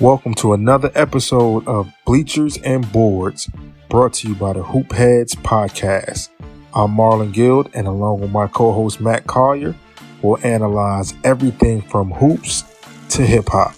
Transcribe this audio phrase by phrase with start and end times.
[0.00, 3.50] Welcome to another episode of Bleachers and Boards,
[3.88, 6.28] brought to you by the Hoop Heads Podcast.
[6.72, 9.74] I'm Marlon Guild, and along with my co host Matt Collier,
[10.22, 12.62] we'll analyze everything from hoops
[13.08, 13.74] to hip hop.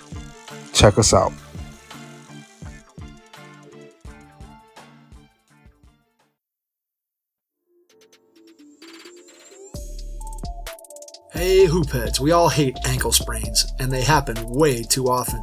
[0.75, 1.33] Check us out.
[11.33, 15.43] Hey, hoopheads, we all hate ankle sprains, and they happen way too often.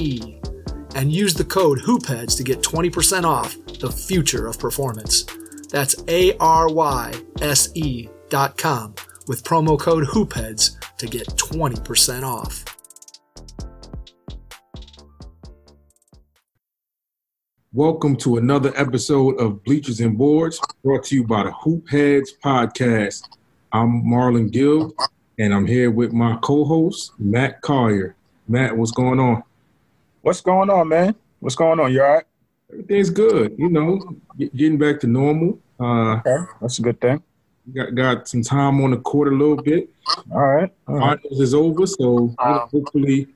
[0.00, 0.40] E,
[0.94, 5.24] and use the code HoopHeads to get 20% off the future of performance.
[5.70, 8.94] That's A R Y S E dot com
[9.28, 12.64] with promo code HoopHeads to get 20% off.
[17.72, 23.28] Welcome to another episode of Bleachers and Boards, brought to you by the Hoopheads Podcast.
[23.70, 24.92] I'm Marlon Gill
[25.38, 28.16] and I'm here with my co-host Matt Collier.
[28.48, 29.42] Matt, what's going on?
[30.22, 31.14] What's going on, man?
[31.40, 31.92] What's going on?
[31.92, 32.24] You all right?
[32.72, 33.54] Everything's good.
[33.58, 33.98] You know,
[34.38, 35.58] getting back to normal.
[35.78, 37.22] Uh, Okay, that's a good thing.
[37.74, 39.88] got got some time on the court a little bit.
[40.30, 40.72] All right.
[40.86, 41.18] All right.
[41.22, 43.28] Finals is over, so hopefully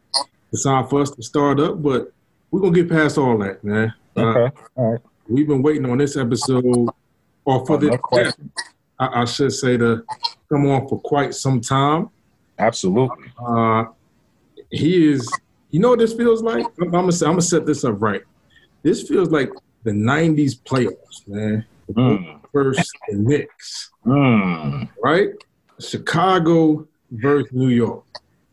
[0.52, 1.82] it's time for us to start up.
[1.82, 2.12] But
[2.50, 3.92] we're gonna get past all that, man.
[4.16, 4.56] Uh, Okay.
[4.76, 5.00] All right.
[5.28, 6.64] We've been waiting on this episode,
[7.46, 7.90] or for Oh, this
[8.38, 8.44] no.
[8.98, 10.04] I, I should say to
[10.50, 12.10] come on for quite some time.
[12.58, 13.32] Absolutely.
[13.44, 13.86] Uh,
[14.70, 15.28] he is.
[15.74, 16.64] You know what this feels like?
[16.80, 18.22] I'm, I'm gonna I'm gonna set this up right.
[18.84, 19.50] This feels like
[19.82, 21.66] the '90s playoffs, man.
[21.90, 22.38] Mm.
[22.52, 24.88] First the Knicks, Mm.
[25.02, 25.30] right?
[25.80, 28.04] Chicago versus New York.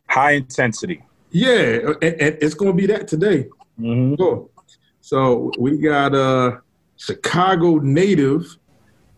[0.09, 1.04] High intensity.
[1.30, 3.48] Yeah, and, and it's gonna be that today.
[3.80, 4.16] Mm-hmm.
[4.16, 4.50] Sure.
[5.02, 6.62] So we got a
[6.98, 8.48] Chicago native,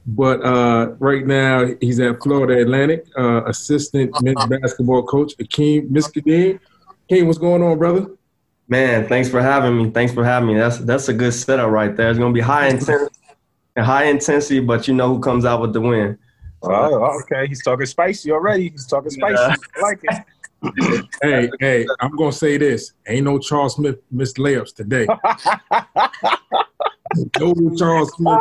[0.07, 6.59] but uh, right now he's at Florida Atlantic, uh, assistant men's basketball coach Akeem Miskdeen.
[7.13, 8.07] Akeem, what's going on, brother?
[8.67, 9.89] Man, thanks for having me.
[9.91, 10.55] Thanks for having me.
[10.55, 12.09] That's that's a good setup right there.
[12.09, 13.15] It's gonna be high intensity,
[13.77, 16.17] high intensity, but you know who comes out with the win.
[16.63, 17.45] Oh, okay.
[17.47, 18.69] He's talking spicy already.
[18.69, 19.33] He's talking spicy.
[19.35, 19.55] Yeah.
[19.77, 20.23] I like it.
[21.21, 25.05] Hey, hey, I'm gonna say this: ain't no Charles Smith missed layups today.
[27.39, 28.39] No Charles Smith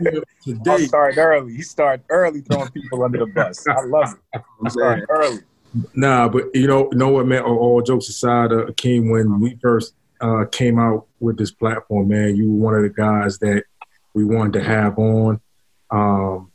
[0.00, 0.84] layups He today.
[0.86, 1.54] started early.
[1.56, 3.66] He started early throwing people under the bus.
[3.66, 4.42] I love it.
[4.62, 5.40] He started early.
[5.94, 7.42] Nah, but you know, you know what, man?
[7.42, 12.36] All, jokes aside, uh, Akeem, when we first uh, came out with this platform, man,
[12.36, 13.64] you were one of the guys that
[14.14, 15.40] we wanted to have on.
[15.90, 16.52] Um,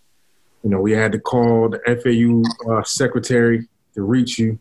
[0.64, 4.60] you know, we had to call the FAU uh, secretary to reach you.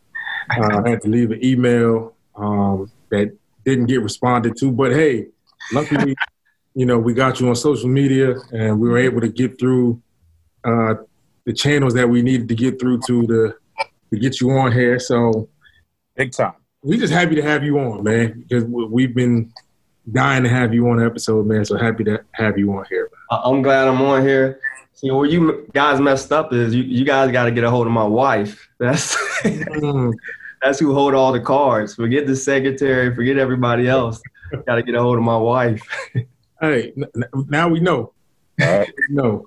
[0.51, 5.27] Uh, I had to leave an email um, that didn't get responded to, but hey,
[5.73, 6.15] luckily,
[6.75, 10.01] you know, we got you on social media and we were able to get through
[10.65, 10.95] uh,
[11.45, 13.57] the channels that we needed to get through to the
[14.13, 14.99] to get you on here.
[14.99, 15.49] So
[16.15, 16.55] Big time.
[16.83, 19.53] we just happy to have you on, man, because we- we've been
[20.13, 21.65] dying to have you on the episode, man.
[21.65, 23.11] So happy to have you on here.
[23.31, 24.61] I- I'm glad I'm on here.
[24.95, 27.87] See, where you guys messed up is you, you guys got to get a hold
[27.87, 28.69] of my wife.
[28.79, 30.13] That's Mm,
[30.63, 31.95] that's who hold all the cards.
[31.95, 33.15] Forget the secretary.
[33.15, 34.21] Forget everybody else.
[34.67, 35.83] Got to get a hold of my wife.
[36.61, 38.13] hey, n- n- now we know.
[38.63, 38.93] All right.
[39.11, 39.47] No,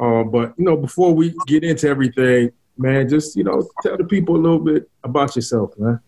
[0.00, 4.04] uh, but you know, before we get into everything, man, just you know, tell the
[4.04, 6.00] people a little bit about yourself, man.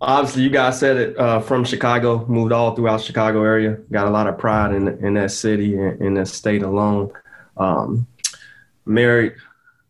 [0.00, 3.78] Obviously, you guys said it uh, from Chicago, moved all throughout Chicago area.
[3.90, 7.10] Got a lot of pride in in that city and in that state alone.
[7.56, 8.06] Um,
[8.84, 9.34] married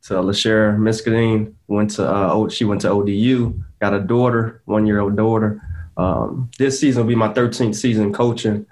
[0.04, 1.54] to LaShare Miskdeen.
[1.66, 3.60] Went to uh, she went to ODU.
[3.80, 5.60] Got a daughter, one year old daughter.
[5.96, 8.66] Um, this season will be my 13th season coaching.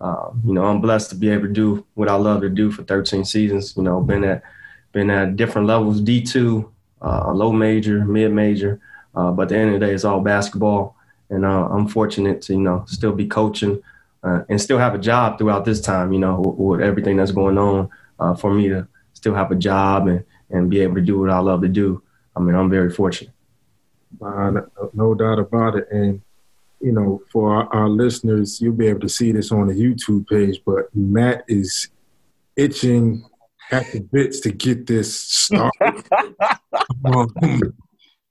[0.00, 2.70] Um, you know, I'm blessed to be able to do what I love to do
[2.70, 3.74] for 13 seasons.
[3.76, 4.42] You know, been at
[4.92, 6.70] been at different levels, D2,
[7.02, 8.80] uh, low major, mid major.
[9.14, 10.96] Uh, but at the end of the day, it's all basketball,
[11.30, 13.82] and uh, I'm fortunate to you know still be coaching
[14.22, 16.12] uh, and still have a job throughout this time.
[16.12, 17.88] You know, with, with everything that's going on,
[18.18, 21.30] uh, for me to still have a job and and be able to do what
[21.30, 22.02] I love to do.
[22.36, 23.32] I mean, I'm very fortunate.
[24.22, 24.62] Uh,
[24.94, 25.88] no, doubt about it.
[25.90, 26.22] And
[26.80, 30.28] you know, for our, our listeners, you'll be able to see this on the YouTube
[30.28, 30.60] page.
[30.64, 31.88] But Matt is
[32.56, 33.24] itching
[33.70, 36.04] at the bits to get this started.
[37.04, 37.34] um,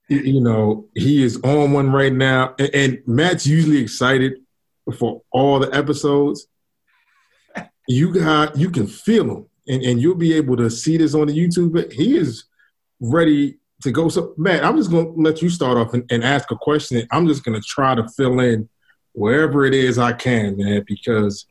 [0.09, 4.33] you- know, he is on one right now, and, and Matt's usually excited
[4.97, 6.47] for all the episodes.
[7.87, 11.27] You got you can feel him, and, and you'll be able to see this on
[11.27, 11.73] the YouTube.
[11.73, 12.45] But he is
[12.99, 14.09] ready to go.
[14.09, 17.05] So, man, I'm just gonna let you start off and, and ask a question.
[17.11, 18.69] I'm just gonna try to fill in
[19.13, 21.47] wherever it is I can, man, because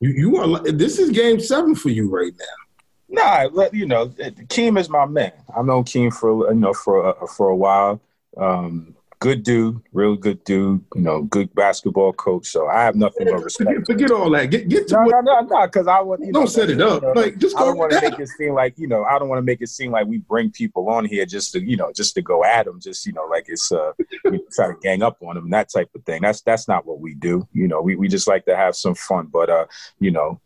[0.00, 2.67] you you are this is game seven for you right now.
[3.08, 5.32] Nah, you know, Keem is my man.
[5.56, 8.00] I've known Keem for you know for a, for a while.
[8.36, 10.84] Um, good dude, real good dude.
[10.94, 12.46] You know, good basketball coach.
[12.46, 13.70] So I have nothing but respect.
[13.70, 14.46] Forget, forget all that.
[14.46, 15.66] Get get to no, what, no, no, no.
[15.66, 17.02] Because I want you don't know, set it up.
[17.02, 19.04] you know, like just I don't want to make it seem like you know.
[19.04, 21.62] I don't want to make it seem like we bring people on here just to
[21.62, 22.80] you know just to go at them.
[22.80, 23.92] Just you know like it's uh
[24.24, 26.22] we try to gang up on them and that type of thing.
[26.22, 27.46] That's that's not what we do.
[27.52, 29.28] You know we we just like to have some fun.
[29.32, 29.66] But uh
[29.98, 30.40] you know,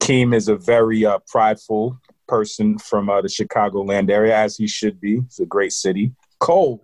[0.00, 5.00] Keem is a very uh prideful person from uh, the Chicagoland area as he should
[5.00, 5.18] be.
[5.18, 6.12] It's a great city.
[6.38, 6.80] Cold,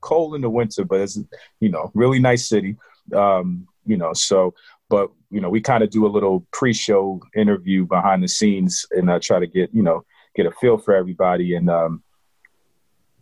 [0.00, 1.18] cold in the winter, but it's
[1.60, 2.76] you know really nice city.
[3.14, 4.54] Um, you know so
[4.88, 9.10] but you know we kind of do a little pre-show interview behind the scenes and
[9.10, 12.02] uh, try to get you know get a feel for everybody and um,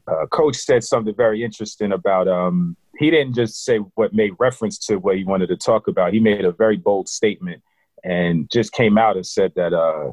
[0.07, 4.79] uh, coach said something very interesting about um, he didn't just say what made reference
[4.79, 7.63] to what he wanted to talk about he made a very bold statement
[8.05, 10.13] and just came out and said that uh,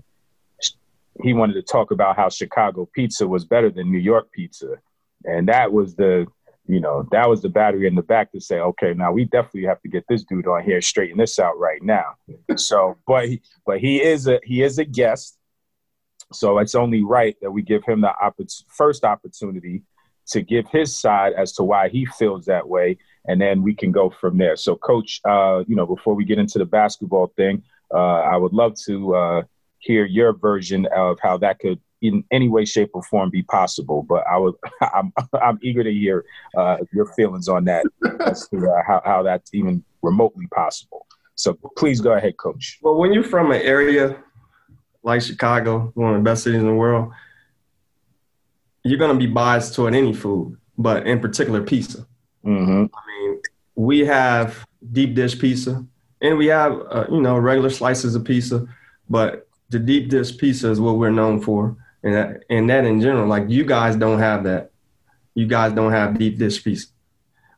[1.22, 4.76] he wanted to talk about how chicago pizza was better than new york pizza
[5.26, 6.26] and that was the
[6.70, 9.66] you know, that was the battery in the back to say, okay, now we definitely
[9.66, 12.14] have to get this dude on here, straighten this out right now.
[12.58, 15.40] So, but he, but he is a he is a guest,
[16.32, 19.82] so it's only right that we give him the oppor- first opportunity
[20.28, 23.92] to give his side as to why he feels that way, and then we can
[23.92, 24.56] go from there.
[24.56, 27.64] So, Coach, uh, you know, before we get into the basketball thing,
[27.98, 29.42] I would love to uh,
[29.80, 34.06] hear your version of how that could in any way, shape, or form be possible.
[34.08, 34.56] But I would,
[34.94, 36.26] I'm, I'm eager to hear
[36.56, 37.86] uh, your feelings on that
[38.22, 41.06] as to uh, how, how that's even remotely possible.
[41.36, 42.80] So please go ahead, Coach.
[42.82, 44.18] Well, when you're from an area
[45.04, 47.14] like Chicago, one of the best cities in the world,
[48.84, 52.06] you're gonna be biased toward any food, but in particular pizza.
[52.46, 52.86] Mm-hmm.
[52.94, 53.42] I mean,
[53.76, 55.86] we have deep dish pizza,
[56.22, 58.66] and we have uh, you know regular slices of pizza,
[59.10, 63.02] but the deep dish pizza is what we're known for, and that, and that in
[63.02, 64.72] general, like you guys don't have that.
[65.36, 66.88] You guys don't have deep dish pizza.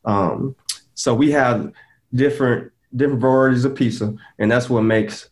[0.06, 0.56] Um,
[0.94, 1.72] so we have
[2.13, 5.30] different different varieties of pizza, and that's what makes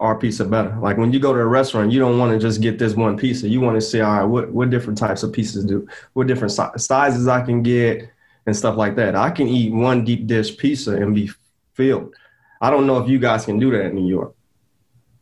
[0.00, 0.76] our pizza better.
[0.80, 3.16] Like when you go to a restaurant, you don't want to just get this one
[3.16, 3.48] pizza.
[3.48, 6.52] You want to see, all right, what what different types of pizzas do, what different
[6.52, 8.10] si- sizes I can get,
[8.46, 9.14] and stuff like that.
[9.14, 11.30] I can eat one deep dish pizza and be
[11.74, 12.14] filled.
[12.60, 14.34] I don't know if you guys can do that in New York.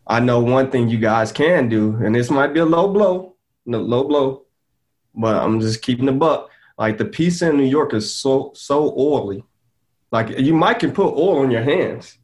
[0.06, 3.36] I know one thing you guys can do, and this might be a low blow,
[3.66, 4.46] no low blow,
[5.14, 6.50] but I'm just keeping the buck.
[6.78, 9.44] Like the pizza in New York is so so oily.
[10.10, 12.16] Like you might can put oil on your hands.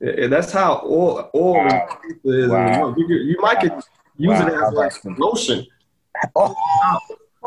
[0.00, 1.98] That's how oil oil Wow.
[2.02, 2.44] pizza is.
[2.44, 2.78] in New Wow.
[2.78, 2.98] York.
[2.98, 3.72] You, you might could
[4.16, 4.46] use Wow.
[4.46, 5.66] it as like lotion.
[6.36, 6.54] Oh.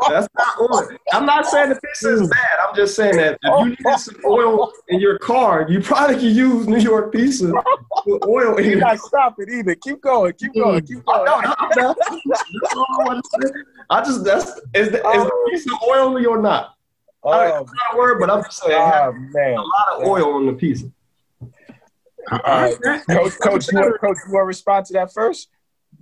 [0.08, 0.88] That's not oil.
[1.12, 2.50] I'm not saying the pizza is bad.
[2.68, 6.24] I'm just saying that if you need some oil in your car, you probably could
[6.24, 7.52] use New York pizza
[8.04, 9.74] with oil in You your not stop it either.
[9.74, 10.32] Keep going.
[10.34, 10.82] Keep going.
[10.82, 10.88] Mm.
[10.88, 11.42] Keep Oh, going.
[11.42, 11.94] no, no,
[12.26, 12.36] no.
[12.36, 13.52] I want to say.
[13.88, 15.46] I just that's is the, is the oh.
[15.50, 16.74] pizza oily or not?
[17.24, 19.54] I- Oh, It's not a word, but I'm just saying it has oh, man.
[19.56, 20.86] a lot of oil on the pizza.
[22.30, 22.76] All right.
[22.84, 23.02] right.
[23.08, 25.48] Coach, coach, you want, coach, you want to respond to that first?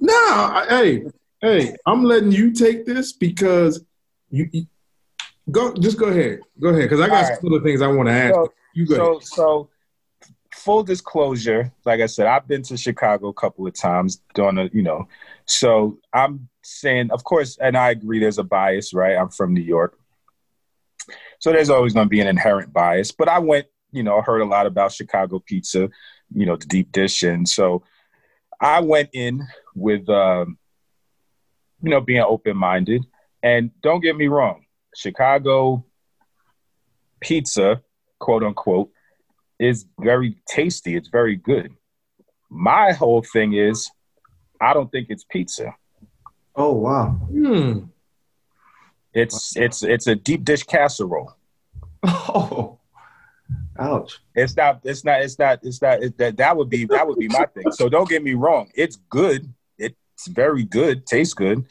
[0.00, 1.04] No, I, hey,
[1.40, 3.85] hey, I'm letting you take this because
[4.31, 4.66] you, you-
[5.50, 5.73] go.
[5.75, 7.38] Just go ahead, go ahead, because I got right.
[7.40, 8.35] some other things I want to ask.
[8.35, 8.95] So, you go.
[8.95, 9.25] so, ahead.
[9.25, 9.71] so,
[10.54, 14.71] full disclosure, like I said, I've been to Chicago a couple of times doing a,
[14.73, 15.09] you know,
[15.47, 19.16] so I'm saying, of course, and I agree, there's a bias, right?
[19.16, 19.99] I'm from New York,
[21.38, 23.12] so there's always going to be an inherent bias.
[23.12, 25.90] But I went, you know, heard a lot about Chicago pizza,
[26.35, 27.83] you know, the deep dish, and so
[28.61, 30.59] I went in with, um,
[31.83, 33.04] you know, being open minded.
[33.44, 34.64] And don't get me wrong,
[34.96, 35.84] Chicago
[37.20, 37.82] pizza,
[38.18, 38.90] quote unquote,
[39.60, 40.96] is very tasty.
[40.96, 41.70] It's very good.
[42.48, 43.90] My whole thing is,
[44.62, 45.74] I don't think it's pizza.
[46.56, 47.10] Oh wow.
[47.10, 47.80] Hmm.
[49.12, 51.32] It's it's it's a deep dish casserole.
[52.36, 52.80] Oh,
[53.78, 54.20] ouch.
[54.34, 54.80] It's not.
[54.84, 55.22] It's not.
[55.22, 55.60] It's not.
[55.62, 56.02] It's not.
[56.02, 57.70] It, that that would be that would be my thing.
[57.72, 58.70] So don't get me wrong.
[58.74, 59.52] It's good.
[59.78, 61.06] It's very good.
[61.06, 61.64] Tastes good,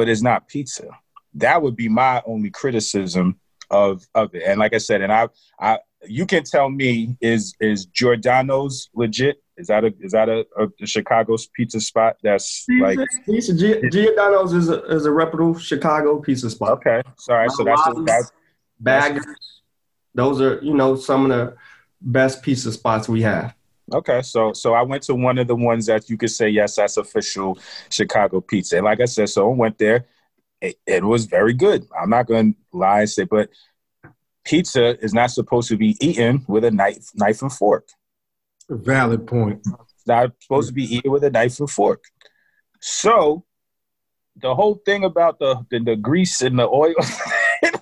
[0.00, 0.88] but it's not pizza.
[1.34, 3.38] That would be my only criticism
[3.70, 4.44] of of it.
[4.46, 5.28] And like I said, and I
[5.60, 9.42] I you can tell me is is Giordano's legit?
[9.58, 12.16] Is that a is that a, a, Chicago's pizza spot?
[12.22, 16.70] That's like Pizza Gi- Giordano's is a is a reputable Chicago pizza spot.
[16.78, 17.02] okay.
[17.18, 17.50] Sorry.
[17.50, 18.32] So that's a, that's
[18.80, 19.26] Baggers.
[20.14, 21.56] Those are you know some of the
[22.00, 23.54] best pizza spots we have.
[23.92, 26.76] Okay, so so I went to one of the ones that you could say yes,
[26.76, 28.76] that's official Chicago pizza.
[28.76, 30.06] And like I said, so I went there.
[30.60, 31.86] It, it was very good.
[32.00, 33.48] I'm not going to lie and say, but
[34.44, 37.88] pizza is not supposed to be eaten with a knife, knife and fork.
[38.68, 39.60] Valid point.
[39.66, 42.04] It's not supposed to be eaten with a knife and fork.
[42.80, 43.44] So
[44.36, 46.94] the whole thing about the the, the grease and the oil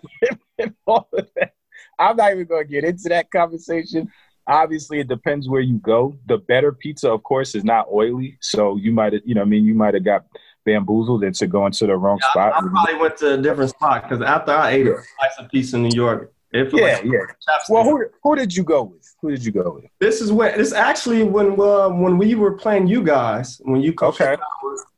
[0.59, 1.53] and all of that,
[1.99, 4.11] I'm not even going to get into that conversation.
[4.49, 6.19] Obviously, it depends where you go.
[6.27, 8.39] The better pizza, of course, is not oily.
[8.41, 10.25] So you might have, you know, I mean, you might have got
[10.65, 12.53] bamboozled into going to the wrong Yeah, spot.
[12.55, 15.51] I, I probably went to a different spot because after I ate a slice of
[15.51, 17.57] pizza in New York, it felt yeah, like yeah.
[17.69, 19.15] Well, who who did you go with?
[19.21, 19.85] Who did you go with?
[20.01, 23.93] this is when this actually when uh, when we were playing you guys when you
[23.93, 24.35] coached Okay.
[24.35, 24.41] us,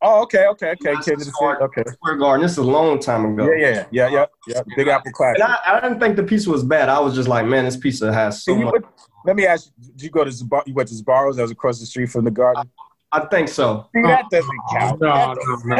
[0.02, 0.92] Oh, okay, okay, okay.
[0.92, 1.82] Came to the Square- Okay.
[1.92, 2.42] Square Garden.
[2.42, 3.50] This is a long time ago.
[3.50, 4.60] Yeah, yeah, yeah, yeah, yeah.
[4.76, 5.42] Big Apple Classic.
[5.42, 6.88] And I, I didn't think the pizza was bad.
[6.90, 8.72] I was just like, man, this pizza has so So much.
[8.72, 8.84] went,
[9.24, 11.36] let me ask you: Did you go to Zabar- you went to Zabaro's?
[11.36, 12.70] That was across the street from the garden.
[13.12, 13.88] I think so.
[13.94, 15.00] See, that doesn't count.
[15.00, 15.76] no, doesn't- no.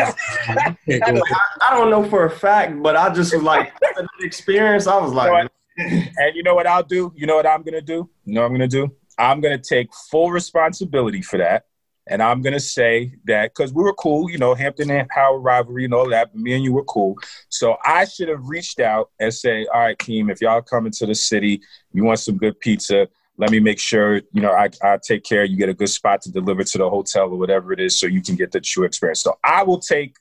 [0.87, 4.07] You can't I, I don't know for a fact, but I just was like, the
[4.25, 5.53] experience, I was You know like, what?
[5.81, 7.13] And you know what I'll do?
[7.17, 8.09] You know what I'm gonna do?
[8.25, 8.95] You know what I'm gonna do?
[9.19, 11.67] I'm gonna take full responsibility for that.
[12.07, 15.85] And I'm gonna say that because we were cool, you know, Hampton and Howard rivalry
[15.85, 17.17] and all that, me and you were cool.
[17.49, 21.07] So I should have reached out and say, All right, team, if y'all coming to
[21.07, 24.99] the city, you want some good pizza, let me make sure, you know, I I
[25.03, 27.81] take care, you get a good spot to deliver to the hotel or whatever it
[27.81, 29.23] is so you can get the true experience.
[29.23, 30.17] So I will take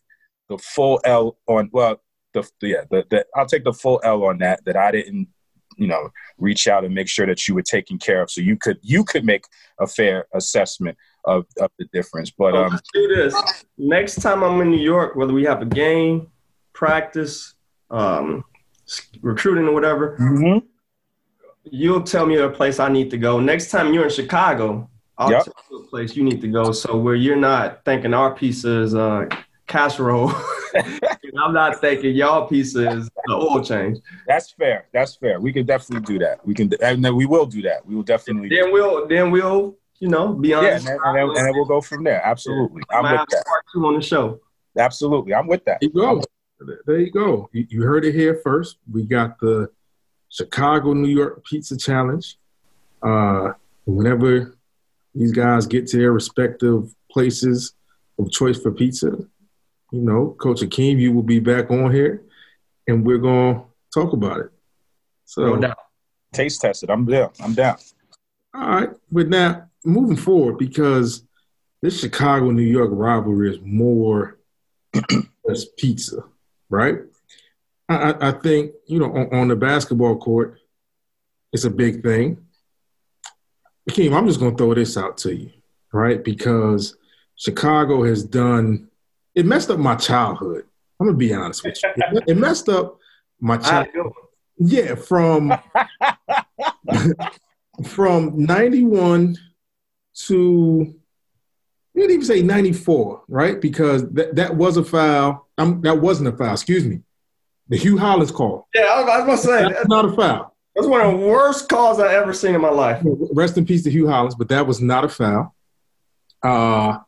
[0.47, 2.01] the full L on well,
[2.33, 5.27] the yeah, the, the I'll take the full L on that, that I didn't
[5.79, 8.55] you know reach out and make sure that you were taken care of so you
[8.57, 9.45] could you could make
[9.79, 13.35] a fair assessment of, of the difference but oh, um let's do this.
[13.77, 16.27] Next time I'm in New York, whether we have a game,
[16.73, 17.53] practice,
[17.89, 18.43] um,
[19.21, 20.17] recruiting or whatever,
[21.63, 23.39] you'll tell me a place I need to go.
[23.39, 25.45] Next time you're in Chicago, I'll Yep.
[25.45, 26.71] tell you a place you need to go.
[26.71, 29.27] So where you're not thinking our pizza is uh,
[29.69, 30.29] casserole,
[30.73, 33.99] and I'm not thinking y'all pizza is the oil change.
[34.27, 37.45] that's fair that's fair we can definitely do that we can and then we will
[37.45, 40.87] do that we will definitely Then we'll then we'll you know be yeah honest.
[40.89, 43.85] and and, then, and then we'll go from there absolutely i'm with that part two
[43.85, 44.39] on the show.
[44.77, 46.21] absolutely i'm with that There you go.
[46.85, 47.49] There you go.
[47.53, 48.79] You, you heard it here first.
[48.91, 49.69] We got the
[50.27, 52.37] Chicago New York Pizza Challenge.
[53.01, 53.53] Uh,
[53.85, 54.57] whenever
[55.15, 57.73] these guys get to their respective places
[58.19, 59.17] of choice for pizza,
[59.91, 62.23] you know, Coach Akeem, you will be back on here,
[62.87, 64.51] and we're gonna talk about it.
[65.25, 65.73] So, No
[66.31, 67.75] taste tested i'm there i'm down
[68.53, 71.23] all right, but now moving forward, because
[71.81, 74.37] this Chicago New York rivalry is more
[75.49, 76.23] as pizza,
[76.69, 76.99] right?
[77.87, 80.59] I, I- I think you know on, on the basketball court,
[81.53, 82.37] it's a big thing.
[83.89, 85.49] Akeem, I'm just going to throw this out to you,
[85.91, 86.23] right?
[86.23, 86.95] Because
[87.37, 88.88] Chicago has done
[89.39, 90.65] it messed up my childhood.
[90.99, 92.21] I'm gonna be honest with you.
[92.27, 92.99] It, messed up
[93.39, 94.11] my childhood.
[94.57, 95.53] Yeah, from
[97.85, 99.37] from 91
[100.25, 100.93] to
[101.93, 103.59] you didn't even say 94, right?
[103.61, 105.47] Because that, that was a foul.
[105.57, 107.01] Um, that wasn't a foul, excuse me.
[107.69, 108.67] The Hue Hollins call.
[108.75, 110.53] Yeah, I was, I was gonna say That's not a foul.
[110.75, 113.01] that's one of the worst calls I've ever seen in my life.
[113.05, 115.55] Rest in peace to Hue Hollins, but that was not a foul.
[116.43, 116.99] Uh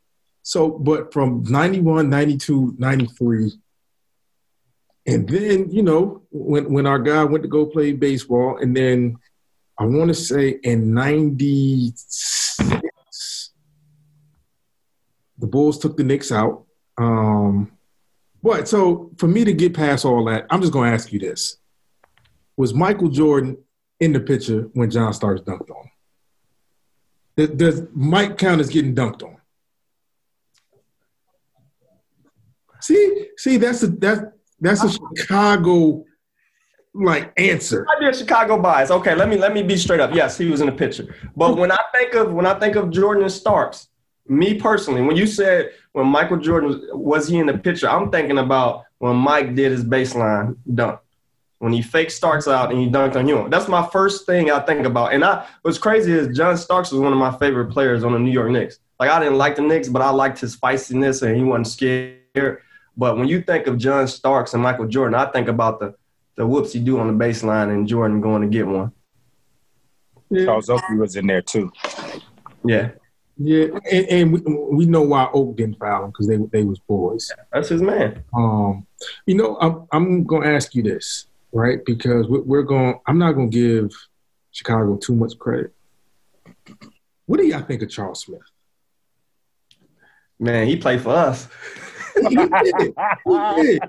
[0.43, 3.51] so but from 91, 92, 93,
[5.07, 9.17] and then, you know, when when our guy went to go play baseball, and then
[9.77, 13.51] I want to say in 96,
[15.39, 16.65] the Bulls took the Knicks out.
[17.00, 17.71] Um,
[18.43, 21.17] but so for me to get past all that, I'm just going to ask you
[21.17, 21.57] this:
[22.55, 23.57] Was Michael Jordan
[24.00, 25.89] in the picture when John Starks dunked on?
[27.38, 29.38] Does, does Mike count as getting dunked on?
[32.81, 36.05] See, see, that's a that that's a Chicago
[36.93, 37.85] like answer.
[37.89, 38.91] I did Chicago bias.
[38.91, 40.13] Okay, let me let me be straight up.
[40.13, 41.15] Yes, he was in the picture.
[41.35, 43.88] But when I think of when I think of Jordan and Starks,
[44.27, 48.11] me personally, when you said when Michael Jordan was, was he in the picture, I'm
[48.11, 51.00] thinking about when Mike did his baseline dunk.
[51.59, 53.47] When he fake Starks out and he dunked on you.
[53.47, 55.13] That's my first thing I think about.
[55.13, 58.19] And I what's crazy is John Starks was one of my favorite players on the
[58.19, 58.79] New York Knicks.
[59.00, 62.61] Like I didn't like the Knicks, but I liked his feistiness and he wasn't scared.
[62.98, 65.95] But when you think of John Starks and Michael Jordan, I think about the
[66.36, 68.91] the whoops he do on the baseline and Jordan going to get one.
[70.29, 71.74] Yeah, charles oakley was in there too
[72.63, 72.91] Yeah,
[73.38, 74.39] yeah, and, and we,
[74.77, 77.31] we know why Oak didn't foul him because they they was boys.
[77.51, 78.24] that's his man.
[78.33, 78.88] Um,
[79.25, 81.83] you know, I'm I'm gonna ask you this, right?
[81.83, 83.00] Because we're, we're going.
[83.07, 83.91] I'm not gonna give
[84.51, 85.74] Chicago too much credit,
[87.25, 88.41] What do y'all think of Charles Smith?
[90.39, 91.48] Man, he played for us.
[92.29, 92.93] he did.
[93.25, 93.81] He did.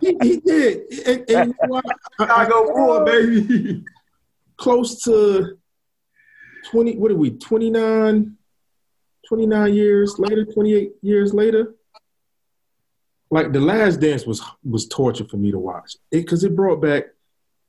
[0.00, 1.06] He, he did.
[1.06, 1.82] And, and you know
[2.20, 3.84] Chicago Bull, baby.
[4.56, 5.58] Close to
[6.70, 8.36] 20, what are we, 29,
[9.28, 11.74] 29 years later, 28 years later?
[13.30, 15.96] Like the last dance was was torture for me to watch.
[16.10, 17.06] Because it, it brought back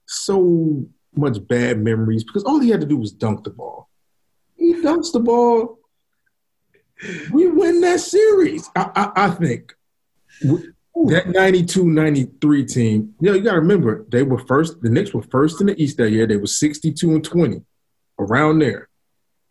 [0.06, 3.90] so much bad memories because all he had to do was dunk the ball.
[4.58, 5.80] He dunks the ball.
[7.32, 9.76] We win that series, I, I, I think.
[10.42, 15.14] That 92 93 team, you know, you got to remember, they were first, the Knicks
[15.14, 16.26] were first in the East that year.
[16.26, 17.62] They were 62 and 20,
[18.20, 18.90] around there.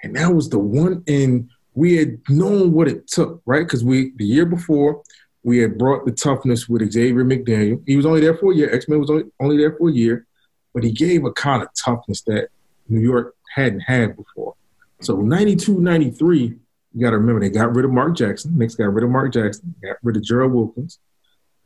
[0.03, 3.65] And that was the one, and we had known what it took, right?
[3.65, 5.03] Because we, the year before,
[5.43, 7.83] we had brought the toughness with Xavier McDaniel.
[7.87, 8.75] He was only there for a year.
[8.75, 10.27] X Men was only, only there for a year
[10.75, 12.49] but he gave a kind of toughness that
[12.89, 14.55] New York hadn't had before.
[15.01, 16.57] So 92, 93,
[16.95, 18.57] you got to remember they got rid of Mark Jackson.
[18.57, 20.99] Knicks got rid of Mark Jackson, got rid of Gerald Wilkins.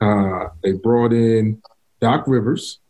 [0.01, 1.61] Uh, they brought in
[2.01, 2.81] Doc Rivers,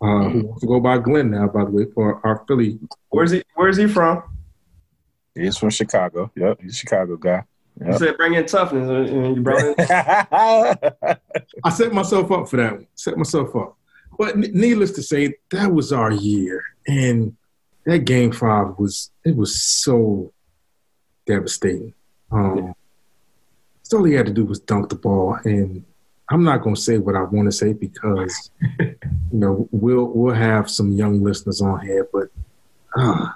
[0.00, 0.30] uh, mm-hmm.
[0.30, 2.78] who wants to go by Glenn now, by the way, for our Philly.
[3.10, 3.42] Where's he?
[3.54, 4.22] Where's he from?
[5.34, 6.30] He's from Chicago.
[6.34, 7.44] Yep, he's a Chicago guy.
[7.80, 7.88] Yep.
[7.92, 9.74] You said bring in toughness, and you brought in.
[11.64, 12.86] I set myself up for that one.
[12.94, 13.76] Set myself up.
[14.18, 17.36] But needless to say, that was our year, and
[17.86, 20.32] that game five was it was so
[21.26, 21.94] devastating.
[22.30, 22.74] Um,
[23.82, 25.84] so all he had to do was dunk the ball, and
[26.30, 28.50] I'm not going to say what I want to say because
[28.80, 28.96] you
[29.32, 32.28] know we'll we'll have some young listeners on here, but
[32.96, 33.28] uh,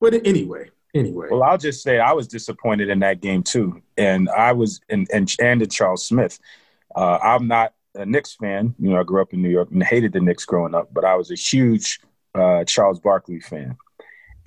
[0.00, 1.28] but anyway, anyway.
[1.30, 5.08] Well, I'll just say I was disappointed in that game too, and I was and
[5.12, 6.38] and and in Charles Smith.
[6.94, 8.74] Uh, I'm not a Knicks fan.
[8.78, 11.04] You know, I grew up in New York and hated the Knicks growing up, but
[11.04, 12.00] I was a huge
[12.34, 13.76] uh, Charles Barkley fan.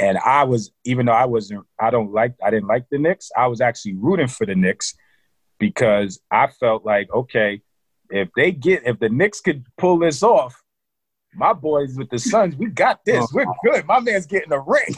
[0.01, 3.29] And I was, even though I wasn't, I don't like, I didn't like the Knicks.
[3.37, 4.95] I was actually rooting for the Knicks
[5.59, 7.61] because I felt like, okay,
[8.09, 10.59] if they get, if the Knicks could pull this off,
[11.35, 13.31] my boys with the Suns, we got this.
[13.31, 13.85] We're good.
[13.85, 14.95] My man's getting a ring.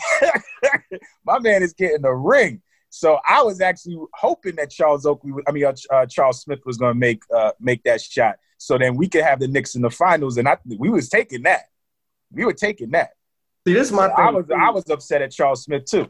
[1.25, 2.61] my man is getting a ring.
[2.89, 6.77] So I was actually hoping that Charles Oakley, I mean uh, uh, Charles Smith, was
[6.77, 9.81] going to make uh, make that shot, so then we could have the Knicks in
[9.81, 10.37] the finals.
[10.37, 11.63] And I, we was taking that.
[12.31, 13.11] We were taking that.
[13.65, 14.07] See, this is my.
[14.07, 16.07] I was I was upset at Charles Smith too.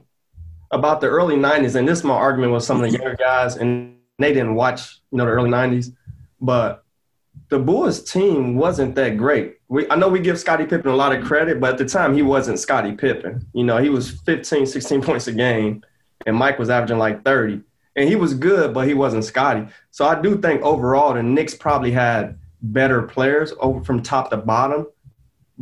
[0.71, 3.57] About the early '90s, and this is my argument with some of the younger guys,
[3.57, 5.93] and they didn't watch, you know, the early '90s,
[6.41, 6.83] but
[7.49, 9.57] the Bulls team wasn't that great.
[9.67, 12.15] We, I know we give Scottie Pippen a lot of credit, but at the time
[12.15, 13.45] he wasn't Scottie Pippen.
[13.53, 15.83] You know, he was 15, 16 points a game
[16.25, 17.61] and Mike was averaging like 30.
[17.95, 19.67] And he was good, but he wasn't Scottie.
[19.91, 24.37] So I do think overall the Knicks probably had better players over from top to
[24.37, 24.87] bottom.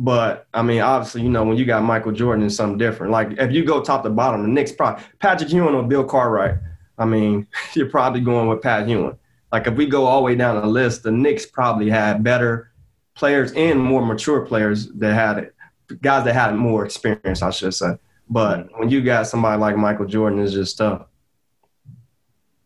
[0.02, 3.12] But I mean, obviously, you know, when you got Michael Jordan, it's something different.
[3.12, 6.56] Like if you go top to bottom, the Knicks probably Patrick Ewing or Bill Cartwright.
[6.98, 9.16] I mean, you're probably going with Pat Ewing.
[9.52, 12.72] Like if we go all the way down the list, the Knicks probably had better
[13.14, 15.54] players and more mature players that had it,
[16.00, 17.96] guys that had more experience, I should say.
[18.28, 18.80] But mm-hmm.
[18.80, 21.06] when you got somebody like Michael Jordan, it's just tough.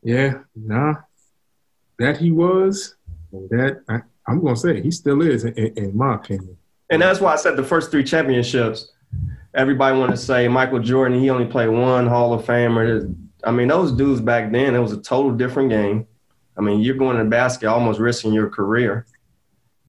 [0.03, 0.95] Yeah, nah,
[1.99, 2.95] that he was,
[3.33, 6.57] that I, am gonna say he still is, in, in, my opinion.
[6.91, 8.93] And that's why I said the first three championships.
[9.55, 11.19] Everybody want to say Michael Jordan.
[11.19, 13.15] He only played one Hall of Famer.
[13.45, 16.07] I mean, those dudes back then, it was a total different game.
[16.57, 19.07] I mean, you're going to basket, almost risking your career.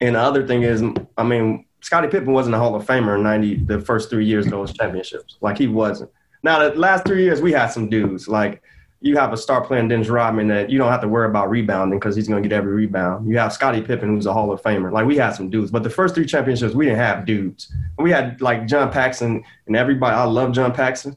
[0.00, 0.82] And the other thing is,
[1.16, 4.46] I mean, Scottie Pippen wasn't a Hall of Famer in ninety the first three years
[4.46, 5.38] of those championships.
[5.40, 6.10] Like he wasn't.
[6.42, 8.28] Now the last three years we had some dudes.
[8.28, 8.62] Like
[9.00, 11.98] you have a star player Dennis Rodman that you don't have to worry about rebounding
[11.98, 13.28] because he's going to get every rebound.
[13.28, 14.92] You have Scottie Pippen who's a Hall of Famer.
[14.92, 17.72] Like we had some dudes, but the first three championships we didn't have dudes.
[17.98, 20.16] We had like John Paxson and everybody.
[20.16, 21.16] I love John Paxson,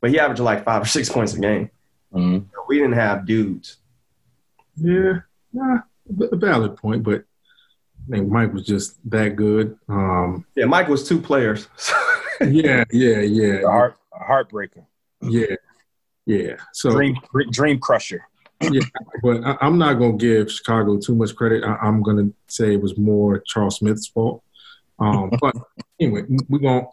[0.00, 1.70] but he averaged like five or six points a game.
[2.14, 2.46] Mm-hmm.
[2.68, 3.76] We didn't have dudes.
[4.76, 5.20] Yeah,
[5.52, 5.80] nah,
[6.32, 7.24] a valid point, but
[8.08, 9.76] I think Mike was just that good.
[9.88, 11.68] Um, yeah, Mike was two players.
[12.40, 13.62] yeah, yeah, yeah.
[13.62, 14.86] Heart, a heartbreaker.
[15.20, 15.56] Yeah,
[16.30, 16.56] yeah.
[16.72, 17.16] So dream,
[17.50, 18.22] dream crusher.
[18.60, 18.80] yeah,
[19.22, 21.64] but I, am not gonna give Chicago too much credit.
[21.64, 24.42] I, am gonna say it was more Charles Smith's fault.
[24.98, 25.56] Um, but
[25.98, 26.86] anyway, we're gonna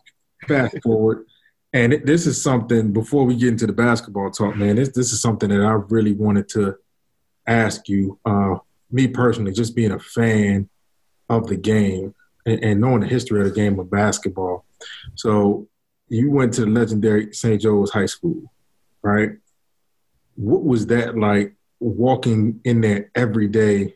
[0.48, 1.26] fast forward,
[1.74, 4.76] and it, this is something before we get into the basketball talk, man.
[4.76, 6.76] This this is something that I really wanted to
[7.46, 8.20] ask you.
[8.26, 8.56] Uh,
[8.90, 10.70] me personally, just being a fan
[11.30, 14.66] of the game and, and knowing the history of the game of basketball.
[15.16, 15.68] So
[16.08, 17.62] you went to the legendary St.
[17.62, 18.52] Joe's High School,
[19.08, 19.32] right?
[20.36, 23.96] What was that like walking in there every day,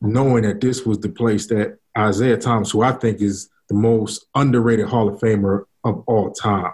[0.00, 4.26] knowing that this was the place that Isiah Thomas, who I think is the most
[4.34, 6.72] underrated Hall of Famer of all time,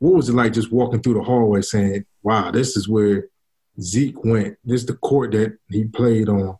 [0.00, 3.28] what was it like just walking through the hallway saying, "Wow, this is where
[3.80, 4.56] Zeke went.
[4.64, 6.56] This is the court that he played on."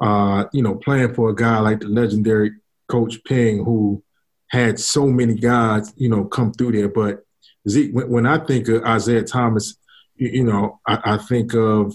[0.00, 2.52] Uh, you know, playing for a guy like the legendary
[2.88, 4.02] Coach Ping, who
[4.48, 6.88] had so many guys, you know, come through there.
[6.88, 7.24] But
[7.68, 9.76] Zeke, when, when I think of Isiah Thomas,
[10.16, 11.94] you, you know, I, I, think of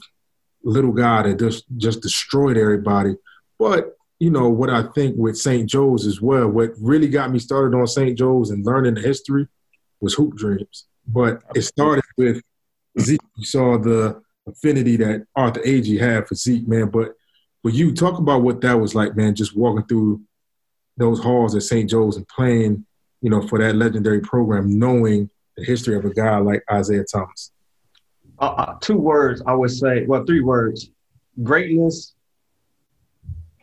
[0.64, 3.16] little guy that just just destroyed everybody.
[3.60, 5.70] But you know what I think with St.
[5.70, 6.48] Joe's as well.
[6.48, 8.18] What really got me started on St.
[8.18, 9.48] Joe's and learning the history
[10.00, 10.86] was Hoop Dreams.
[11.08, 12.42] But it started with
[13.00, 13.20] Zeke.
[13.36, 16.90] You saw the affinity that Arthur Agee had for Zeke, man.
[16.90, 17.16] But
[17.64, 19.36] but you talk about what that was like, man.
[19.36, 20.22] Just walking through
[20.98, 21.90] those halls at St.
[21.90, 22.86] Joe's and playing,
[23.22, 27.52] you know, for that legendary program, knowing the history of a guy like Isiah Thomas.
[28.40, 30.90] Uh, uh, two words I would say, well, three words:
[31.42, 32.14] greatness,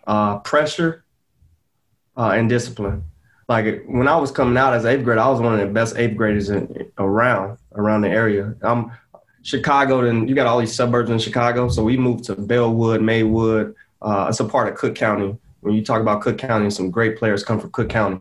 [0.07, 1.05] uh, pressure,
[2.16, 3.05] uh, and discipline.
[3.48, 5.96] Like when I was coming out as eighth grade, I was one of the best
[5.96, 8.55] eighth graders in, around around the area.
[8.62, 8.92] I'm
[9.42, 13.74] Chicago, and you got all these suburbs in Chicago, so we moved to Bellwood, Maywood.
[14.03, 15.37] Uh, it's a part of Cook County.
[15.61, 18.20] When you talk about Cook County, some great players come from Cook County.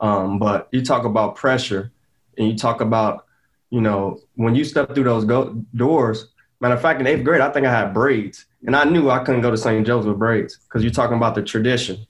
[0.00, 1.92] Um, but you talk about pressure,
[2.38, 3.26] and you talk about,
[3.70, 6.28] you know, when you step through those go- doors.
[6.60, 9.22] Matter of fact, in eighth grade, I think I had braids, and I knew I
[9.22, 9.86] couldn't go to St.
[9.86, 12.06] Joe's with braids because you're talking about the tradition.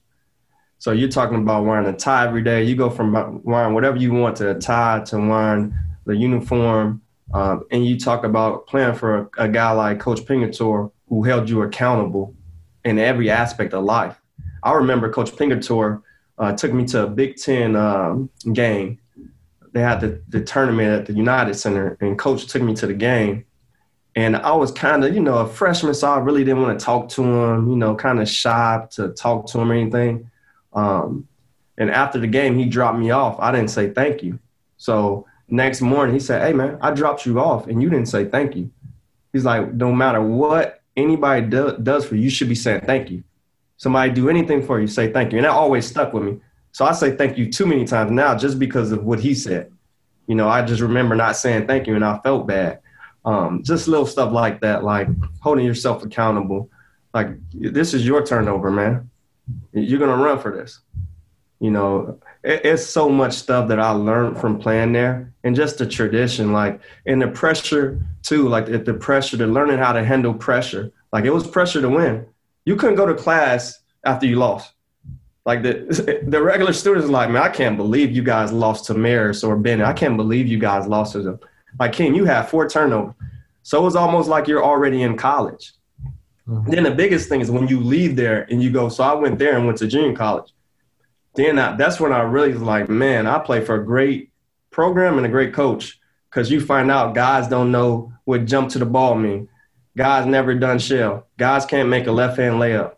[0.77, 2.63] So you're talking about wearing a tie every day.
[2.63, 5.73] You go from wearing whatever you want to a tie to wearing
[6.05, 7.01] the uniform,
[7.33, 11.49] um, and you talk about playing for a, a guy like Coach Pingatore who held
[11.49, 12.35] you accountable
[12.83, 14.21] in every aspect of life.
[14.63, 16.01] I remember Coach Pingatore
[16.37, 18.99] uh, took me to a Big Ten um, game
[19.75, 22.93] they had the, the tournament at the United Center, and coach took me to the
[22.93, 23.43] game.
[24.15, 26.85] And I was kind of, you know, a freshman, so I really didn't want to
[26.85, 30.31] talk to him, you know, kind of shy to talk to him or anything.
[30.71, 31.27] Um,
[31.77, 33.37] and after the game, he dropped me off.
[33.37, 34.39] I didn't say thank you.
[34.77, 38.23] So next morning, he said, Hey, man, I dropped you off and you didn't say
[38.23, 38.71] thank you.
[39.33, 43.11] He's like, No matter what anybody do, does for you, you should be saying thank
[43.11, 43.25] you.
[43.75, 45.39] Somebody do anything for you, say thank you.
[45.39, 46.39] And that always stuck with me.
[46.75, 49.71] So I say thank you too many times now just because of what he said.
[50.27, 52.81] You know, I just remember not saying thank you and I felt bad.
[53.23, 55.07] Um, just little stuff like that, like
[55.39, 56.69] holding yourself accountable.
[57.13, 59.09] Like this is your turnover, man.
[59.71, 60.81] You're gonna run for this.
[61.61, 65.77] You know, it, it's so much stuff that I learned from playing there, and just
[65.77, 70.03] the tradition, like and the pressure too, like the, the pressure to learning how to
[70.03, 70.91] handle pressure.
[71.13, 72.25] Like it was pressure to win.
[72.65, 74.74] You couldn't go to class after you lost.
[75.45, 79.47] Like the the regular students like, man, I can't believe you guys lost to Marist
[79.47, 79.85] or Benet.
[79.85, 81.39] I can't believe you guys lost to them.
[81.79, 83.13] Like King, you had four turnovers.
[83.63, 85.73] So it's almost like you're already in college.
[86.47, 86.71] Mm-hmm.
[86.71, 89.39] Then the biggest thing is when you leave there and you go, so I went
[89.39, 90.51] there and went to junior college.
[91.33, 94.31] Then I, that's when I really was like, man, I play for a great
[94.69, 95.99] program and a great coach.
[96.29, 99.47] Cause you find out guys don't know what jump to the ball mean.
[99.95, 101.27] Guys never done shell.
[101.37, 102.94] Guys can't make a left hand layup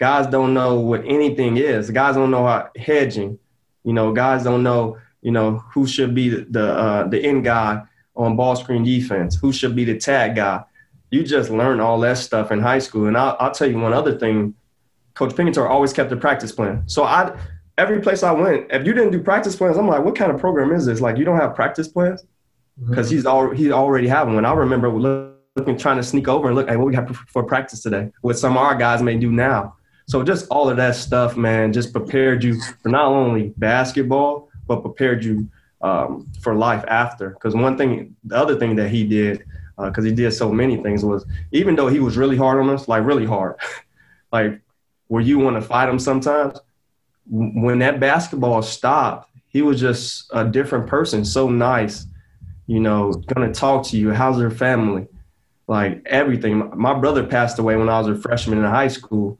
[0.00, 1.90] guys don't know what anything is.
[1.90, 3.38] Guys don't know how hedging.
[3.84, 7.44] You know, guys don't know, you know, who should be the the, uh, the end
[7.44, 7.82] guy
[8.16, 10.64] on ball screen defense, who should be the tag guy.
[11.10, 13.06] You just learn all that stuff in high school.
[13.06, 14.54] And I'll, I'll tell you one other thing.
[15.14, 16.82] Coach Pingatore always kept a practice plan.
[16.86, 17.36] So I,
[17.76, 20.40] every place I went, if you didn't do practice plans, I'm like, what kind of
[20.40, 21.00] program is this?
[21.00, 22.24] Like, you don't have practice plans?
[22.88, 23.16] Because mm-hmm.
[23.16, 24.46] he's all he already having one.
[24.46, 27.82] I remember looking, trying to sneak over and look, hey, what we have for practice
[27.82, 28.10] today?
[28.22, 29.76] What some of our guys may do now.
[30.10, 34.82] So just all of that stuff, man, just prepared you for not only basketball, but
[34.82, 35.48] prepared you
[35.82, 37.30] um, for life after.
[37.30, 39.44] Because one thing, the other thing that he did,
[39.78, 42.68] because uh, he did so many things, was even though he was really hard on
[42.70, 43.54] us, like really hard,
[44.32, 44.60] like
[45.06, 46.58] where you want to fight him sometimes,
[47.28, 52.08] when that basketball stopped, he was just a different person, so nice,
[52.66, 54.10] you know, gonna talk to you.
[54.10, 55.06] How's your family?
[55.68, 56.72] Like everything.
[56.76, 59.38] My brother passed away when I was a freshman in high school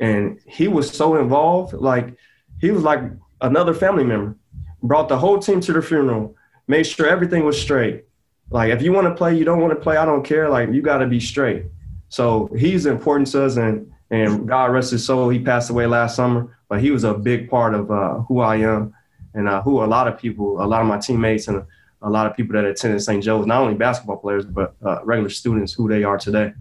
[0.00, 2.16] and he was so involved like
[2.60, 3.00] he was like
[3.40, 4.36] another family member
[4.82, 6.34] brought the whole team to the funeral
[6.66, 8.04] made sure everything was straight.
[8.50, 10.70] Like if you want to play you don't want to play i don't care like
[10.70, 11.66] you got to be straight.
[12.08, 16.16] So he's important to us and and god rest his soul he passed away last
[16.16, 18.94] summer but he was a big part of uh, who i am
[19.34, 21.62] and uh, who a lot of people a lot of my teammates and
[22.02, 25.30] a lot of people that attended st joe's not only basketball players but uh, regular
[25.30, 26.52] students who they are today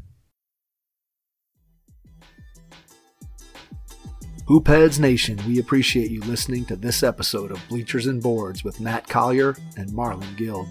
[4.47, 9.05] Hoopheads Nation, we appreciate you listening to this episode of Bleachers and Boards with Matt
[9.05, 10.69] Collier and Marlon Guild.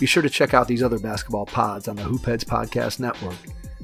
[0.00, 3.36] Be sure to check out these other basketball pods on the Hoopheads Podcast Network,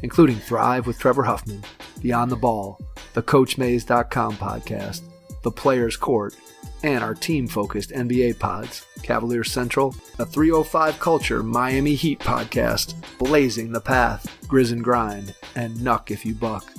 [0.02, 1.62] including Thrive with Trevor Huffman,
[2.00, 2.80] Beyond the Ball,
[3.12, 5.02] the CoachMaze.com podcast,
[5.44, 6.34] The Players Court,
[6.82, 13.70] and our team focused NBA pods Cavalier Central, a 305 Culture Miami Heat podcast, Blazing
[13.70, 16.71] the Path, Grizz and Grind, and Nuck If You Buck.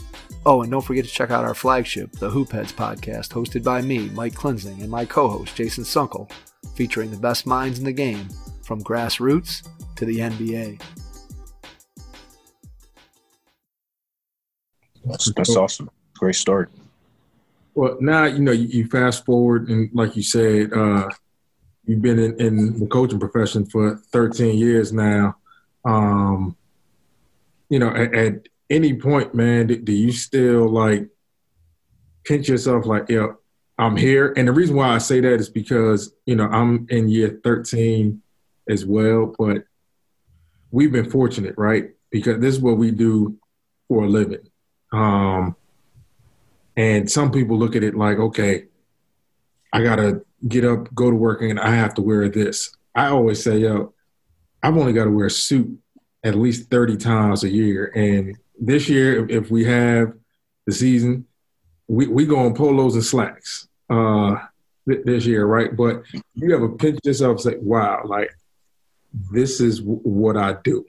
[0.45, 4.09] Oh, and don't forget to check out our flagship, the Hoopheads podcast, hosted by me,
[4.09, 6.29] Mike Klinzing, and my co host, Jason Sunkel,
[6.75, 8.27] featuring the best minds in the game
[8.61, 10.81] from grassroots to the NBA.
[15.05, 15.89] That's, that's awesome.
[16.15, 16.71] Great start.
[17.75, 21.07] Well, now you know you, you fast forward, and like you said, uh,
[21.85, 25.37] you've been in, in, the coaching profession for 13 years now.
[25.85, 26.55] Um,
[27.69, 31.07] you know, at, at, any point, man, do, you still like
[32.23, 33.27] pinch yourself like, yeah,
[33.77, 34.33] I'm here?
[34.35, 38.21] And the reason why I say that is because you know I'm in year 13
[38.69, 39.65] as well, but
[40.71, 41.91] we've been fortunate, right?
[42.11, 43.37] Because this is what we do
[43.87, 44.47] for a living.
[44.91, 45.55] Um,
[46.77, 48.65] and some people look at it like, okay,
[49.71, 52.75] I gotta get up, go to work, and I have to wear this.
[52.95, 53.93] I always say, yo,
[54.61, 55.77] I've only got to wear a suit
[56.23, 57.91] at least 30 times a year.
[57.95, 60.13] And this year, if we have
[60.65, 61.25] the season,
[61.87, 64.35] we, we go on polos and slacks uh,
[64.85, 65.75] this year, right?
[65.75, 68.29] But you ever pinch yourself say, wow, like,
[69.31, 70.85] this is w- what I do.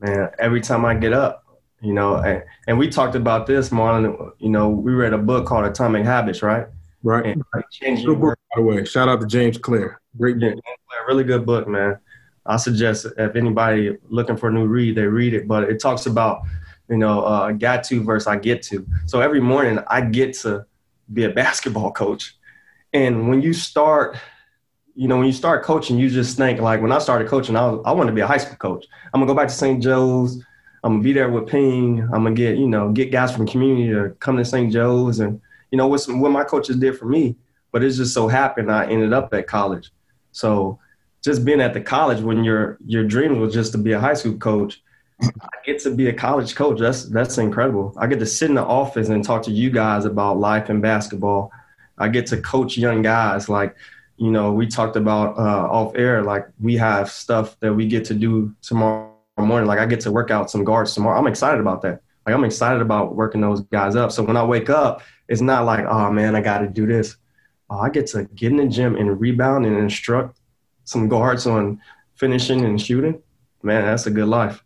[0.00, 1.44] Man, every time I get up,
[1.80, 4.32] you know, and, and we talked about this, Marlon.
[4.38, 6.66] You know, we read a book called Atomic Habits, right?
[7.02, 7.24] Right.
[7.26, 8.84] And, good book, by the way.
[8.84, 10.00] Shout out to James Clear.
[10.16, 10.54] Great book.
[10.54, 11.98] Yeah, really good book, man.
[12.48, 15.46] I suggest if anybody looking for a new read, they read it.
[15.46, 16.42] But it talks about,
[16.88, 18.86] you know, uh, got to versus I get to.
[19.06, 20.64] So every morning I get to
[21.12, 22.36] be a basketball coach.
[22.94, 24.16] And when you start,
[24.94, 27.68] you know, when you start coaching, you just think like when I started coaching, I
[27.68, 28.86] I wanted to be a high school coach.
[29.12, 29.82] I'm gonna go back to St.
[29.82, 30.42] Joe's.
[30.82, 32.00] I'm gonna be there with Ping.
[32.02, 34.72] I'm gonna get you know get guys from the community to come to St.
[34.72, 35.38] Joe's, and
[35.70, 37.36] you know what some, what my coaches did for me.
[37.72, 39.90] But it just so happened I ended up at college.
[40.32, 40.78] So
[41.24, 44.14] just being at the college when your your dream was just to be a high
[44.14, 44.82] school coach,
[45.22, 46.78] I get to be a college coach.
[46.78, 47.94] That's that's incredible.
[47.98, 50.80] I get to sit in the office and talk to you guys about life and
[50.80, 51.50] basketball.
[51.98, 53.76] I get to coach young guys like
[54.16, 58.04] you know we talked about uh, off air like we have stuff that we get
[58.06, 59.66] to do tomorrow morning.
[59.66, 61.18] Like I get to work out some guards tomorrow.
[61.18, 62.00] I'm excited about that.
[62.24, 64.12] Like I'm excited about working those guys up.
[64.12, 67.16] So when I wake up, it's not like, oh man, I got to do this.
[67.70, 70.37] Oh, I get to get in the gym and rebound and instruct
[70.88, 71.80] some guards on
[72.14, 73.22] finishing and shooting.
[73.62, 74.64] Man, that's a good life.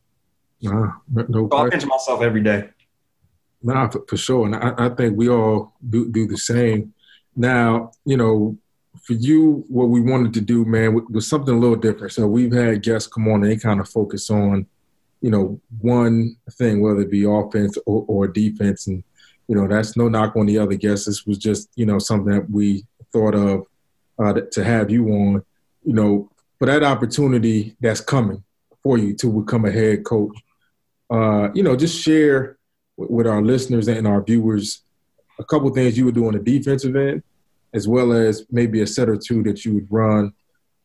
[0.61, 2.69] Nah, no so I pinch myself every day.
[3.63, 6.95] Nah, for, for sure, and I, I, think we all do do the same.
[7.35, 8.57] Now, you know,
[9.03, 12.13] for you, what we wanted to do, man, was something a little different.
[12.13, 14.67] So we've had guests come on and they kind of focus on,
[15.21, 18.87] you know, one thing, whether it be offense or, or defense.
[18.87, 19.03] And,
[19.49, 21.07] you know, that's no knock on the other guests.
[21.07, 23.67] This was just, you know, something that we thought of
[24.19, 25.45] uh, to have you on,
[25.85, 28.43] you know, for that opportunity that's coming
[28.83, 30.37] for you to become a head coach.
[31.11, 32.57] Uh, you know, just share
[32.97, 34.83] with our listeners and our viewers
[35.39, 37.23] a couple things you would do on the defensive end
[37.75, 40.33] as well as maybe a set or two that you would run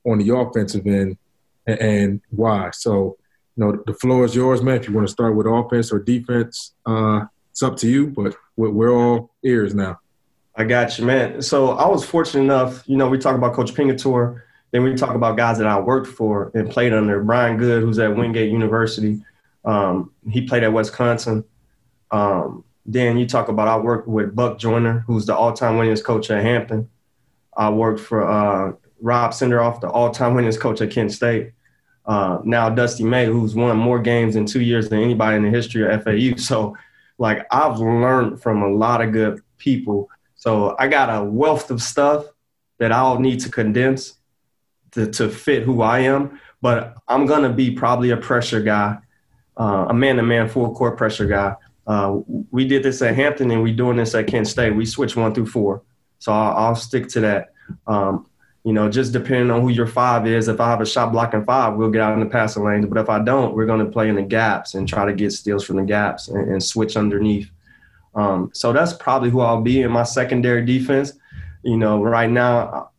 [0.05, 1.17] on the offensive end
[1.65, 2.71] and, and why.
[2.71, 3.17] So,
[3.55, 4.77] you know, the floor is yours, man.
[4.77, 8.36] If you want to start with offense or defense, uh, it's up to you, but
[8.55, 9.99] we're, we're all ears now.
[10.55, 11.41] I got you, man.
[11.41, 14.41] So I was fortunate enough, you know, we talk about Coach Pingatore,
[14.77, 17.23] then we talk about guys that I worked for and played under.
[17.23, 19.19] Brian Good, who's at Wingate University.
[19.65, 21.43] Um, he played at Wisconsin.
[22.11, 26.29] Um, then you talk about I worked with Buck Joyner, who's the all-time winningest coach
[26.29, 26.91] at Hampton.
[27.55, 31.53] I worked for uh, Rob Senderoff, the all-time winningest coach at Kent State.
[32.05, 35.49] Uh, now Dusty May, who's won more games in two years than anybody in the
[35.49, 36.35] history of FAU.
[36.37, 36.77] So,
[37.17, 40.07] like, I've learned from a lot of good people.
[40.35, 42.25] So I got a wealth of stuff
[42.77, 44.13] that I'll need to condense
[44.97, 46.39] to, to fit who I am.
[46.62, 48.97] But I'm gonna be probably a pressure guy,
[49.55, 51.55] uh, a man-to-man full court pressure guy.
[51.86, 52.19] Uh,
[52.51, 54.75] we did this at Hampton and we're doing this at Kent State.
[54.75, 55.83] We switch one through four.
[56.19, 57.53] So I'll, I'll stick to that.
[57.86, 58.27] Um,
[58.63, 60.49] you know, just depending on who your five is.
[60.49, 62.86] If I have a shot blocking five, we'll get out in the passing lanes.
[62.86, 65.31] But if I don't, we're going to play in the gaps and try to get
[65.31, 67.49] steals from the gaps and, and switch underneath.
[68.15, 71.13] Um, so that's probably who I'll be in my secondary defense.
[71.63, 72.89] You know, right now,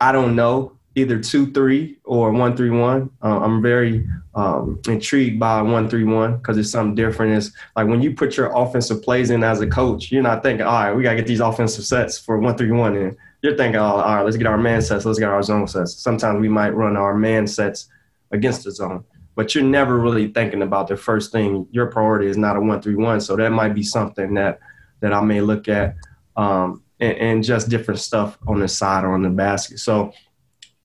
[0.00, 3.10] I don't know either two three or one three one.
[3.22, 7.36] Uh, I'm very um, intrigued by one three one because it's something different.
[7.36, 10.66] It's like when you put your offensive plays in as a coach, you're not thinking,
[10.66, 13.78] all right, we gotta get these offensive sets for one three one, and you're thinking,
[13.78, 15.94] oh, all right, let's get our man sets, let's get our zone sets.
[15.94, 17.88] Sometimes we might run our man sets
[18.32, 19.04] against the zone.
[19.34, 21.68] But you're never really thinking about the first thing.
[21.70, 24.60] Your priority is not a one three one, so that might be something that
[25.00, 25.94] that I may look at.
[26.38, 29.78] Um, and, and just different stuff on the side or on the basket.
[29.78, 30.12] So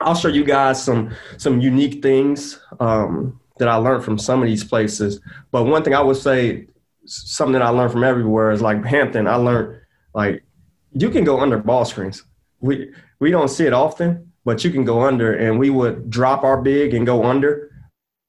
[0.01, 4.47] I'll show you guys some some unique things um, that I learned from some of
[4.47, 5.19] these places.
[5.51, 6.67] But one thing I would say,
[7.05, 9.27] something that I learned from everywhere is like Hampton.
[9.27, 9.79] I learned
[10.13, 10.43] like
[10.93, 12.23] you can go under ball screens.
[12.59, 16.43] We we don't see it often, but you can go under, and we would drop
[16.43, 17.69] our big and go under.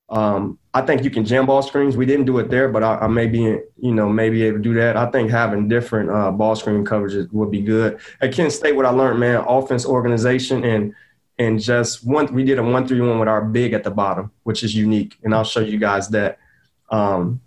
[0.08, 1.96] Um, I think you can jam ball screens.
[1.96, 4.62] We didn't do it there, but I, I may be, you know, maybe able to
[4.62, 4.96] do that.
[4.96, 7.98] I think having different uh, ball screen coverages would be good.
[8.20, 10.94] At Kent State, what I learned, man, offense organization and
[11.42, 12.32] and just one.
[12.32, 15.18] We did a one three one with our big at the bottom, which is unique,
[15.22, 16.38] and I'll show you guys that.
[16.90, 17.40] Um,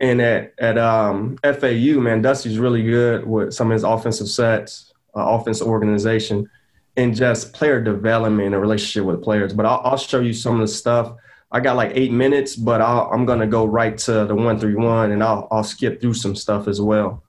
[0.00, 4.92] and at at um, FAU, man, Dusty's really good with some of his offensive sets,
[5.16, 6.48] uh, offense organization,
[6.96, 9.52] and just player development and relationship with players.
[9.52, 11.14] But I'll, I'll show you some of the stuff
[11.50, 14.74] I got like eight minutes, but i am gonna go right to the one three
[14.74, 17.24] one, and I'll I'll skip through some stuff as well.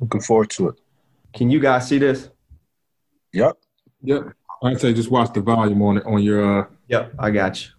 [0.00, 0.80] Looking forward to it.
[1.32, 2.28] Can you guys see this?
[3.32, 3.56] Yep.
[4.02, 4.34] Yep.
[4.64, 6.60] I'd say just watch the volume on it on your.
[6.60, 6.66] Uh...
[6.88, 7.70] Yep, I got you.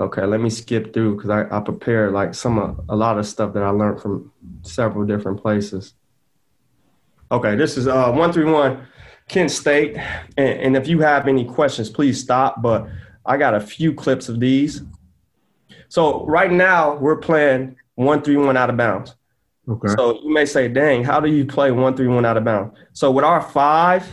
[0.00, 3.26] Okay, let me skip through because I, I prepared like some uh, a lot of
[3.26, 5.94] stuff that I learned from several different places.
[7.30, 8.86] Okay, this is uh one three one
[9.28, 9.96] Kent State,
[10.36, 12.60] and, and if you have any questions, please stop.
[12.60, 12.88] But
[13.24, 14.82] I got a few clips of these.
[15.88, 19.14] So right now we're playing one three one out of bounds.
[19.68, 19.88] Okay.
[19.96, 22.76] So you may say, "Dang, how do you play one three one out of bounds?"
[22.94, 24.04] So with our five,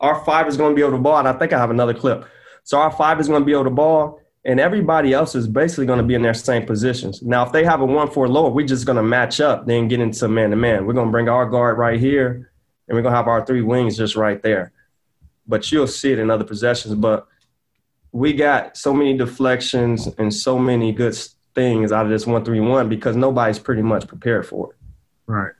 [0.00, 1.94] our five is going to be able to ball, and I think I have another
[1.94, 2.26] clip.
[2.64, 5.86] So our five is going to be able to ball, and everybody else is basically
[5.86, 7.22] going to be in their same positions.
[7.22, 9.88] Now, if they have a one four lower, we're just going to match up, then
[9.88, 10.86] get into man to man.
[10.86, 12.50] We're going to bring our guard right here,
[12.88, 14.72] and we're going to have our three wings just right there.
[15.46, 16.94] But you'll see it in other possessions.
[16.94, 17.26] But
[18.12, 21.16] we got so many deflections and so many good
[21.54, 24.76] things out of this one three one because nobody's pretty much prepared for it.
[25.26, 25.52] Right.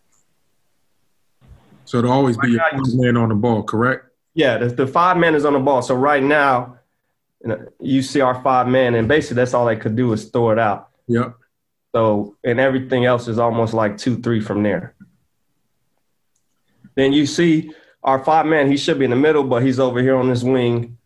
[1.84, 4.05] So to always be right a man on the ball, correct?
[4.36, 5.82] Yeah, the, the five man is on the ball.
[5.82, 6.78] So right now,
[7.42, 10.26] you, know, you see our five man, and basically that's all they could do is
[10.26, 10.90] throw it out.
[11.08, 11.34] Yep.
[11.94, 14.94] So and everything else is almost like two three from there.
[16.94, 17.72] Then you see
[18.04, 18.70] our five man.
[18.70, 20.96] He should be in the middle, but he's over here on this wing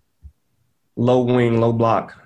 [1.00, 2.16] low wing, low block.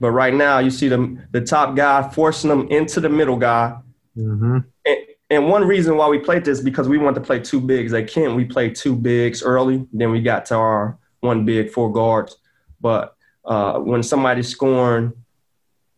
[0.00, 3.76] But right now, you see the the top guy forcing them into the middle guy.
[4.16, 4.58] Mm-hmm.
[4.86, 4.98] And,
[5.30, 7.92] and, one reason why we played this because we want to play two bigs.
[7.92, 9.86] At Kent, we played two bigs early.
[9.92, 12.36] Then we got to our one big, four guards.
[12.80, 15.12] But uh, when somebody's scoring,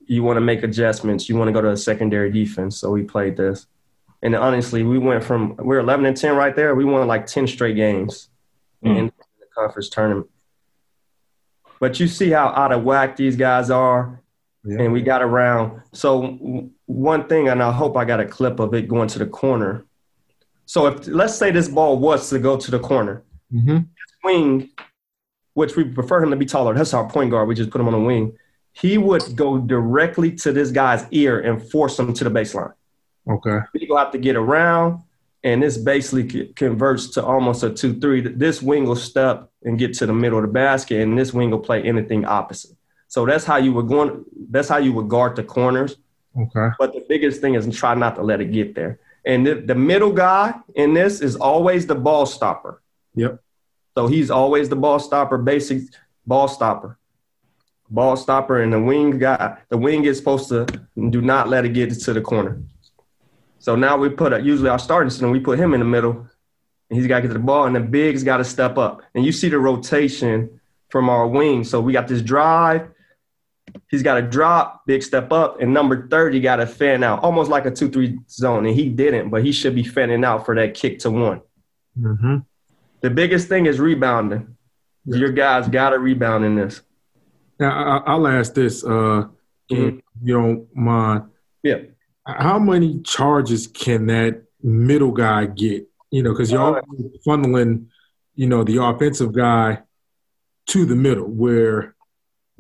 [0.07, 1.29] you want to make adjustments.
[1.29, 2.79] You want to go to a secondary defense.
[2.79, 3.67] So we played this.
[4.23, 6.75] And honestly, we went from we are 11 and 10 right there.
[6.75, 8.29] We won like 10 straight games
[8.85, 8.97] mm.
[8.97, 9.07] in
[9.39, 10.29] the conference tournament.
[11.79, 14.21] But you see how out of whack these guys are.
[14.65, 14.83] Yeah.
[14.83, 15.83] And we got around.
[15.93, 19.27] So one thing, and I hope I got a clip of it going to the
[19.27, 19.87] corner.
[20.67, 23.79] So if let's say this ball was to go to the corner, mm-hmm.
[24.23, 24.71] wing,
[25.55, 26.75] which we prefer him to be taller.
[26.75, 27.49] That's our point guard.
[27.49, 28.37] We just put him on the wing.
[28.73, 32.73] He would go directly to this guy's ear and force him to the baseline.
[33.29, 33.59] Okay.
[33.75, 35.03] People have to get around,
[35.43, 38.21] and this basically converts to almost a two-three.
[38.21, 41.51] This wing will step and get to the middle of the basket, and this wing
[41.51, 42.77] will play anything opposite.
[43.11, 44.25] So that's how you would going.
[44.51, 45.97] That's how you would guard the corners.
[46.41, 46.69] Okay.
[46.79, 49.01] But the biggest thing is try not to let it get there.
[49.25, 52.81] And the, the middle guy in this is always the ball stopper.
[53.17, 53.43] Yep.
[53.97, 55.83] So he's always the ball stopper, basic
[56.25, 56.99] ball stopper.
[57.91, 61.71] Ball stopper and the wing guy, the wing is supposed to do not let it
[61.71, 62.63] get to the corner.
[63.59, 66.29] So now we put a, usually our starting center, we put him in the middle
[66.89, 69.03] and he's got to get to the ball, and the big's got to step up.
[69.15, 71.65] And you see the rotation from our wing.
[71.65, 72.89] So we got this drive.
[73.91, 77.51] He's got to drop, big step up, and number 30 got to fan out, almost
[77.51, 78.67] like a 2 3 zone.
[78.67, 81.43] And he didn't, but he should be fanning out for that kick to one.
[81.99, 82.37] Mm-hmm.
[83.01, 84.57] The biggest thing is rebounding.
[85.05, 86.83] Your guys got to rebound in this.
[87.59, 89.27] Now, I'll ask this, uh,
[89.71, 89.99] mm-hmm.
[90.23, 91.25] you don't mind.
[91.63, 91.79] Yeah.
[92.27, 95.91] How many charges can that middle guy get?
[96.11, 96.83] you know, because you're
[97.27, 97.87] funneling,
[98.35, 99.79] you know, the offensive guy
[100.67, 101.95] to the middle where,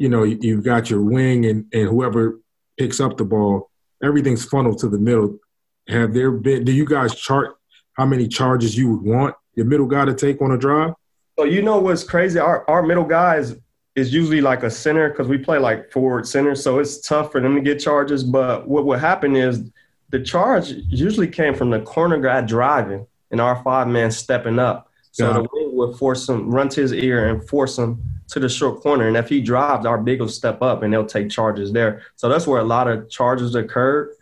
[0.01, 2.40] you know, you've got your wing and, and whoever
[2.78, 3.70] picks up the ball,
[4.03, 5.38] everything's funneled to the middle.
[5.88, 7.59] Have there been, do you guys chart
[7.98, 10.94] how many charges you would want your middle guy to take on a drive?
[11.38, 12.38] So, you know what's crazy?
[12.38, 13.59] Our, our middle guy is,
[13.94, 16.55] is usually like a center because we play like forward center.
[16.55, 18.24] So it's tough for them to get charges.
[18.24, 19.70] But what would happen is
[20.09, 24.90] the charge usually came from the corner guy driving and our five man stepping up.
[25.12, 28.49] So the wing would force him, run to his ear and force him to the
[28.49, 29.09] short corner.
[29.09, 32.03] And if he drives, our big will step up and they'll take charges there.
[32.16, 34.14] So that's where a lot of charges occurred.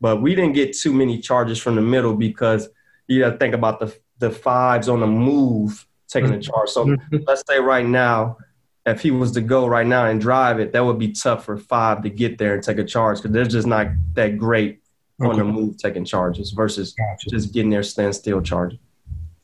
[0.00, 2.68] But we didn't get too many charges from the middle because
[3.08, 6.68] you got to think about the the fives on the move taking the charge.
[6.70, 7.16] So mm-hmm.
[7.26, 8.38] let's say right now,
[8.86, 11.56] if he was to go right now and drive it, that would be tough for
[11.56, 14.80] five to get there and take a charge because they're just not that great
[15.20, 15.30] okay.
[15.30, 17.30] on the move taking charges versus gotcha.
[17.30, 18.78] just getting there standstill charging.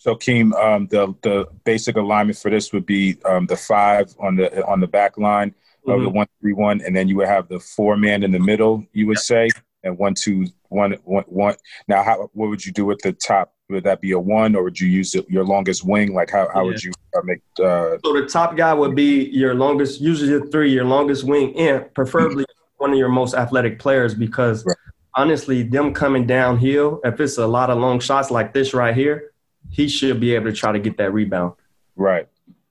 [0.04, 4.36] So, Keem, um, the the basic alignment for this would be um, the five on
[4.36, 5.54] the on the back line
[5.86, 6.04] of mm-hmm.
[6.04, 8.86] the one three one, and then you would have the four man in the middle.
[8.92, 9.48] You would say,
[9.82, 11.54] and one two one one one.
[11.88, 13.54] Now, how what would you do with the top?
[13.70, 16.12] Would that be a one, or would you use it, your longest wing?
[16.12, 16.66] Like how how yeah.
[16.66, 17.40] would you uh, make?
[17.58, 21.56] Uh, so the top guy would be your longest, usually a three, your longest wing,
[21.56, 22.44] and preferably
[22.76, 24.66] one of your most athletic players because.
[24.66, 24.76] Right.
[25.16, 29.30] Honestly, them coming downhill, if it's a lot of long shots like this right here,
[29.74, 31.54] he should be able to try to get that rebound.
[31.96, 32.28] Right.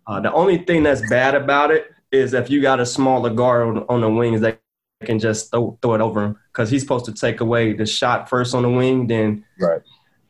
[0.07, 3.67] Uh, the only thing that's bad about it is if you got a smaller guard
[3.67, 4.61] on, on the wings that
[5.03, 8.29] can just throw, throw it over him because he's supposed to take away the shot
[8.29, 9.81] first on the wing, then right.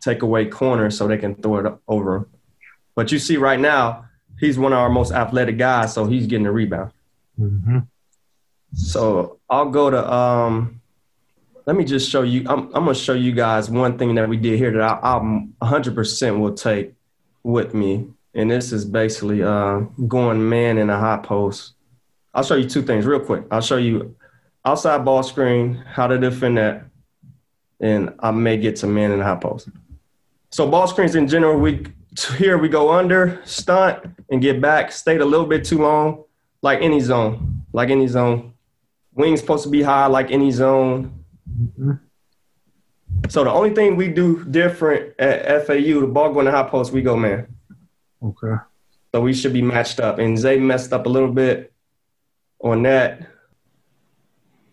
[0.02, 2.26] take away corner so they can throw it over him.
[2.96, 4.06] But you see right now,
[4.40, 6.92] he's one of our most athletic guys, so he's getting the rebound.
[7.40, 7.80] Mm-hmm.
[8.74, 10.82] So I'll go to um,
[11.66, 12.46] let me just show you.
[12.48, 15.18] I'm, I'm going to show you guys one thing that we did here that I,
[15.18, 16.94] am 100% will take
[17.44, 18.08] with me.
[18.34, 21.74] And this is basically uh, going man in a hot post.
[22.34, 23.46] I'll show you two things real quick.
[23.52, 24.16] I'll show you
[24.66, 26.86] outside ball screen, how to defend that,
[27.80, 29.70] and I may get to man in a hot post.
[30.50, 31.86] So ball screens in general, we
[32.38, 34.92] here we go under, stunt, and get back.
[34.92, 36.24] Stayed a little bit too long,
[36.62, 38.54] like any zone, like any zone.
[39.14, 41.23] Wings supposed to be high, like any zone
[41.54, 41.92] Mm-hmm.
[43.30, 46.92] So the only thing we do different at FAU, the ball going to high post,
[46.92, 47.48] we go man.
[48.22, 48.56] Okay.
[49.14, 50.20] So we should be matched up.
[50.20, 51.74] And Zay messed up a little bit
[52.60, 53.28] on that.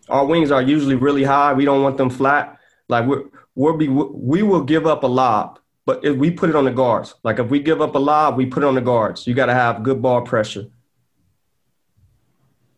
[0.09, 1.53] Our wings are usually really high.
[1.53, 2.59] We don't want them flat.
[2.89, 3.25] Like we're,
[3.55, 6.71] we'll be, we will give up a lob, but if we put it on the
[6.71, 9.27] guards, like if we give up a lob, we put it on the guards.
[9.27, 10.65] You got to have good ball pressure.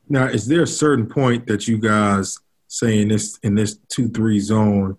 [0.10, 2.38] Now, is there a certain point that you guys
[2.74, 4.98] say in this in this two three zone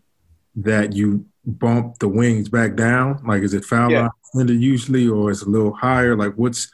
[0.55, 3.21] that you bump the wings back down?
[3.27, 4.09] Like, is it foul yeah.
[4.33, 6.17] line usually, or is it a little higher?
[6.17, 6.71] Like, what's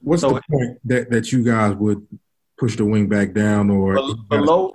[0.00, 2.06] what's so, the point that that you guys would
[2.58, 3.94] push the wing back down, or
[4.30, 4.72] below?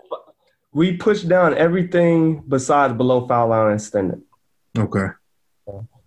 [0.74, 4.22] We push down everything besides below foul line extended.
[4.78, 5.08] Okay.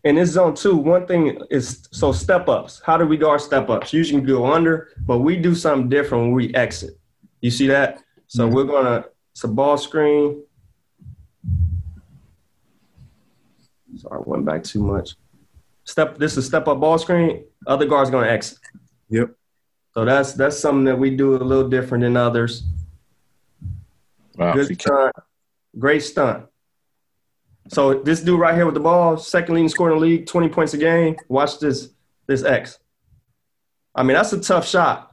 [0.05, 2.81] In this zone two, one thing is so step ups.
[2.87, 3.93] How do we guard step ups?
[3.93, 7.01] Usually go under, but we do something different when we exit.
[7.41, 8.03] You see that?
[8.31, 8.55] So mm-hmm.
[8.55, 10.45] we're gonna it's a ball screen.
[13.97, 15.16] Sorry, I went back too much.
[15.83, 17.45] Step this is step up ball screen.
[17.66, 18.59] Other guard's gonna exit.
[19.09, 19.33] Yep.
[19.95, 22.62] So that's that's something that we do a little different than others.
[24.37, 25.16] Wow, Good stunt.
[25.76, 26.47] Great stunt.
[27.66, 30.49] So this dude right here with the ball, second leading scorer in the league, 20
[30.51, 31.16] points a game.
[31.28, 31.91] Watch this,
[32.26, 32.78] this X.
[33.95, 35.10] I mean, that's a tough shot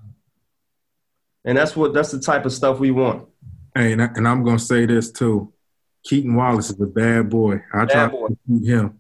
[1.48, 3.26] and that's what that's the type of stuff we want.
[3.74, 5.54] Hey, and, I, and I'm gonna say this too.
[6.04, 7.62] Keaton Wallace is a bad boy.
[7.74, 8.28] I bad try boy.
[8.28, 9.00] to beat him.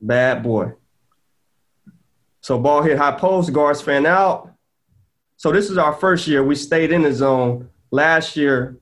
[0.00, 0.72] Bad boy.
[2.40, 4.50] So ball hit high post, guards fan out.
[5.36, 6.42] So this is our first year.
[6.42, 7.68] We stayed in the zone.
[7.90, 8.78] Last year,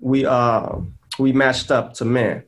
[0.00, 0.76] we uh
[1.18, 2.44] we matched up to man.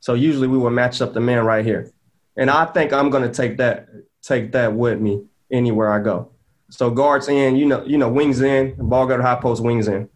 [0.00, 1.90] So usually we would match up the man right here.
[2.36, 3.88] And I think I'm gonna take that
[4.22, 6.32] take that with me anywhere I go.
[6.70, 9.88] So guards in, you know, you know, wings in, ball go to high post, wings
[9.88, 10.08] in.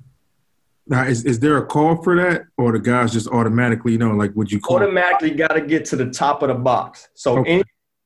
[0.87, 4.11] Now, is, is there a call for that, or the guys just automatically, you know,
[4.11, 4.77] like would you call?
[4.77, 7.09] Automatically, got to get to the top of the box.
[7.15, 7.51] So okay.
[7.51, 7.65] any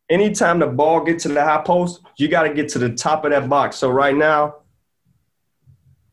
[0.09, 3.25] anytime the ball gets to the high post, you got to get to the top
[3.25, 3.77] of that box.
[3.77, 4.57] So right now,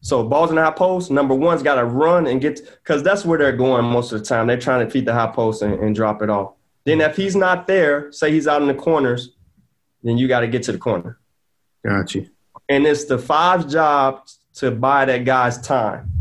[0.02, 3.24] so balls in the high post, number one's got to run and get because that's
[3.26, 4.48] where they're going most of the time.
[4.48, 6.54] They're trying to feed the high post and, and drop it off.
[6.86, 9.30] Then if he's not there, say he's out in the corners,
[10.02, 11.20] then you got to get to the corner.
[11.86, 12.30] Got you.
[12.70, 14.26] And it's the five job
[14.56, 16.12] to buy that guy's time.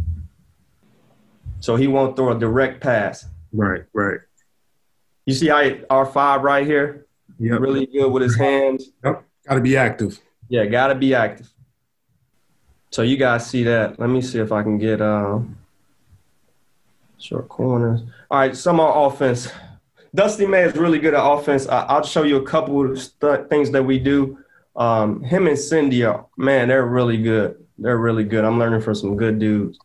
[1.60, 3.26] So he won't throw a direct pass.
[3.52, 4.20] Right, right.
[5.26, 7.06] You see how our five right here?
[7.38, 7.54] Yeah.
[7.54, 8.90] Really good with his hands.
[9.04, 9.24] Yep.
[9.48, 10.20] Got to be active.
[10.48, 11.52] Yeah, got to be active.
[12.90, 13.98] So you guys see that.
[13.98, 15.56] Let me see if I can get um,
[17.18, 18.02] short corners.
[18.30, 19.48] All right, some more offense.
[20.14, 21.66] Dusty May is really good at offense.
[21.66, 24.38] I, will show you a couple of st- things that we do.
[24.74, 26.04] Um, him and Cindy
[26.36, 27.64] man, they're really good.
[27.78, 28.44] They're really good.
[28.44, 29.78] I'm learning from some good dudes.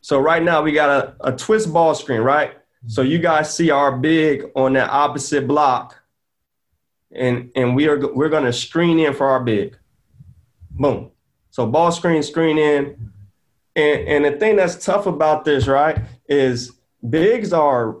[0.00, 2.56] So right now we got a, a twist ball screen, right?
[2.86, 5.96] So you guys see our big on that opposite block,
[7.12, 9.76] and and we are we're gonna screen in for our big.
[10.70, 11.10] Boom.
[11.50, 13.12] So ball screen, screen in.
[13.74, 16.72] And and the thing that's tough about this, right, is
[17.08, 17.96] bigs are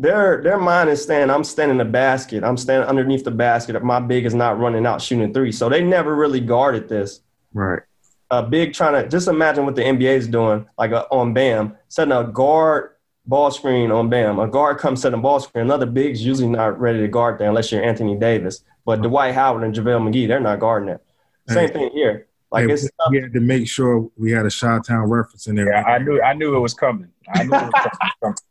[0.00, 2.42] their their mind is saying, I'm standing in the basket.
[2.42, 3.82] I'm standing underneath the basket.
[3.84, 5.52] My big is not running out shooting three.
[5.52, 7.20] So they never really guarded this.
[7.52, 7.82] Right.
[8.30, 11.76] A big trying to just imagine what the NBA is doing, like a, on Bam,
[11.88, 12.92] setting a guard
[13.26, 14.38] ball screen on Bam.
[14.38, 15.64] A guard comes setting ball screen.
[15.64, 18.64] Another big's usually not ready to guard there unless you're Anthony Davis.
[18.86, 21.04] But Dwight Howard and JaVale McGee, they're not guarding it.
[21.48, 22.28] Same hey, thing here.
[22.50, 25.70] Like hey, it's we had to make sure we had a Chi-Town reference in there.
[25.70, 27.08] Yeah, I knew I knew it was coming.
[27.34, 28.36] I knew it was coming.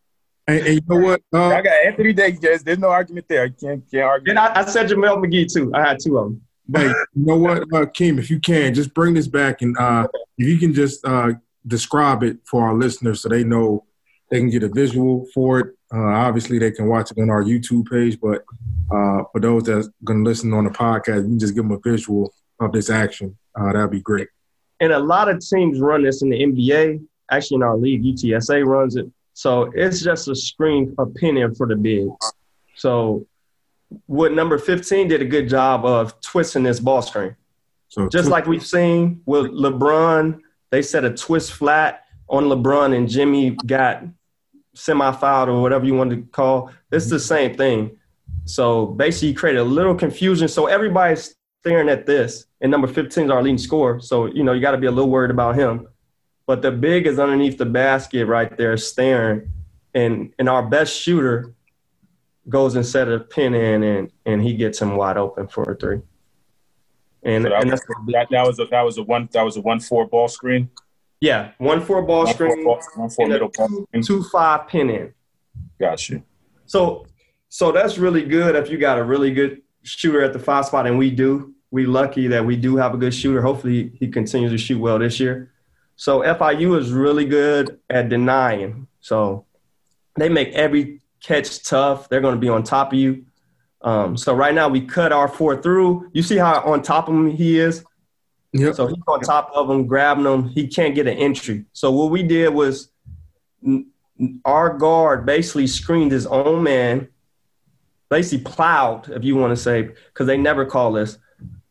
[0.50, 1.22] And, and, you know what?
[1.34, 2.64] Uh, I got Anthony Davis.
[2.64, 3.44] There's no argument there.
[3.44, 4.32] I can't can't argue.
[4.32, 5.72] And I, I said JaVale McGee too.
[5.76, 6.42] I had two of them.
[6.68, 8.20] But you know what, uh, Kim?
[8.20, 11.34] If you can, just bring this back and uh, if you can just uh,
[11.66, 13.86] describe it for our listeners so they know
[14.30, 15.68] they can get a visual for it.
[15.94, 18.44] Uh, obviously, they can watch it on our YouTube page, but
[18.92, 21.72] uh, for those that's going to listen on the podcast, you can just give them
[21.72, 23.36] a visual of this action.
[23.60, 24.28] Uh, that'd be great.
[24.80, 27.04] And a lot of teams run this in the NBA.
[27.32, 29.08] Actually, in our league, UTSA runs it.
[29.40, 32.34] So it's just a screen opinion for the bigs.
[32.76, 33.26] So
[34.06, 37.38] what number 15 did a good job of twisting this ball screen.
[37.88, 42.94] So just tw- like we've seen with LeBron, they set a twist flat on LeBron
[42.94, 44.04] and Jimmy got
[44.76, 46.72] semi-fouled or whatever you want to call.
[46.92, 47.98] It's the same thing.
[48.44, 50.50] So basically, you create a little confusion.
[50.50, 54.02] So everybody's staring at this, and number 15 is our leading scorer.
[54.02, 55.88] So you know you got to be a little worried about him
[56.50, 59.52] but the big is underneath the basket right there staring.
[59.94, 61.54] And and our best shooter
[62.50, 65.76] goes and set a pin in and and he gets him wide open for a
[65.76, 66.02] three.
[67.22, 69.58] And, so that, and was, that, that, was a that was a one that was
[69.58, 70.72] a one four ball screen.
[71.22, 74.02] Yeah, one four ball one screen, four, one four middle ball screen.
[74.02, 75.14] two five pin in.
[75.80, 76.24] Got you.
[76.66, 77.06] So
[77.50, 80.88] so that's really good if you got a really good shooter at the five spot,
[80.88, 81.54] and we do.
[81.70, 83.44] We lucky that we do have a good shooter.
[83.44, 85.52] Hopefully he continues to shoot well this year.
[86.00, 88.88] So FIU is really good at denying.
[89.02, 89.46] So
[90.16, 92.08] they make every catch tough.
[92.08, 93.26] They're going to be on top of you.
[93.82, 96.10] Um, so right now we cut our four through.
[96.14, 97.84] You see how on top of him he is.
[98.54, 98.76] Yep.
[98.76, 100.48] So he's on top of him, grabbing him.
[100.48, 101.66] He can't get an entry.
[101.74, 102.92] So what we did was
[104.46, 107.10] our guard basically screened his own man,
[108.08, 111.18] basically plowed, if you want to say, because they never call this,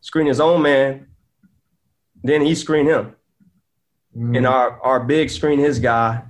[0.03, 1.07] screen his own man.
[2.23, 3.15] Then he screened him
[4.19, 4.37] mm.
[4.37, 6.23] and our our big screen his guy,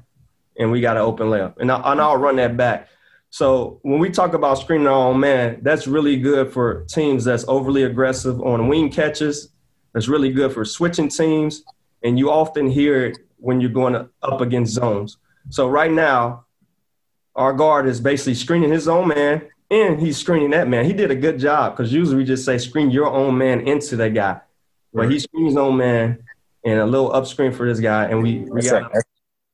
[0.59, 2.89] and we got an open layup, and, I, and I'll run that back.
[3.31, 7.45] So when we talk about screening our own man, that's really good for teams that's
[7.47, 9.51] overly aggressive on wing catches.
[9.93, 11.63] That's really good for switching teams,
[12.03, 15.19] and you often hear it when you're going up against zones.
[15.51, 16.45] So right now,
[17.35, 20.85] our guard is basically screening his own man, and he's screening that man.
[20.85, 23.97] He did a good job because usually we just say screen your own man into
[23.97, 24.41] that guy,
[24.93, 25.11] but right.
[25.11, 26.23] he screens his own man,
[26.69, 28.93] and a little up screen for this guy, and we, we got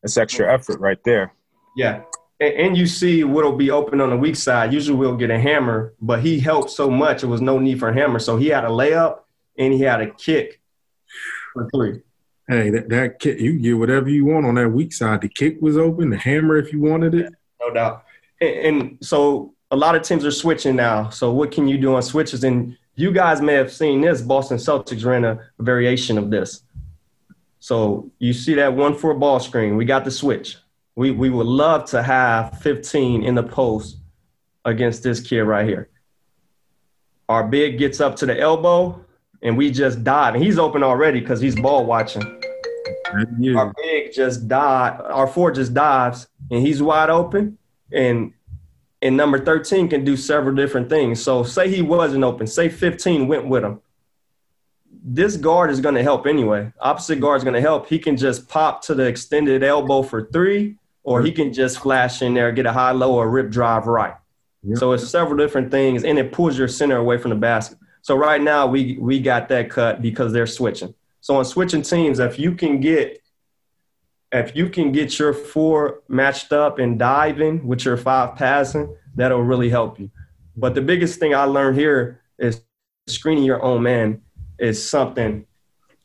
[0.03, 1.33] that's extra effort right there.
[1.77, 2.03] Yeah,
[2.41, 4.73] and, and, you see what'll be open on the weak side.
[4.73, 7.89] Usually we'll get a hammer, but he helped so much it was no need for
[7.89, 8.19] a hammer.
[8.19, 9.21] So he had a layup
[9.57, 10.61] and he had a kick
[11.53, 12.01] for three.
[12.49, 15.23] Hey, that, that kick, you get whatever you want on that weak side.
[15.23, 17.33] The kick was open, the hammer if you wanted it.
[17.61, 18.05] No doubt.
[18.41, 21.09] And, and so a lot of teams are switching now.
[21.09, 22.45] So what can you do on switches?
[22.45, 24.21] And you guys may have seen this.
[24.21, 26.64] Boston Celtics ran a variation of this.
[27.65, 29.79] So you see that one for a ball screen.
[29.79, 30.59] We got the switch.
[30.97, 33.97] We we would love to have 15 in the post
[34.67, 35.89] against this kid right here.
[37.27, 39.03] Our big gets up to the elbow
[39.41, 40.35] and we just dive.
[40.35, 42.23] And he's open already because he's ball watching.
[43.57, 45.01] Our big just dive.
[45.01, 47.57] Our four just dives and he's wide open.
[47.91, 48.35] And
[49.01, 51.23] and number 13 can do several different things.
[51.23, 52.47] So say he wasn't open.
[52.47, 53.81] Say 15 went with him
[55.07, 56.73] this guard is going to help anyway.
[56.81, 57.87] Opposite guard is going to help.
[57.87, 62.23] He can just pop to the extended elbow for three, or he can just flash
[62.23, 64.15] in there, get a high low or rip drive right.
[64.63, 64.79] Yep.
[64.79, 67.77] So it's several different things, and it pulls your center away from the basket.
[68.01, 70.95] So right now we we got that cut because they're switching.
[71.21, 73.21] So on switching teams, if you can get
[74.33, 79.43] if you can get your four matched up and diving with your five passing, that'll
[79.43, 80.11] really help you.
[80.57, 82.63] But the biggest thing I learned here is
[83.07, 84.23] screening your own man
[84.59, 85.47] is something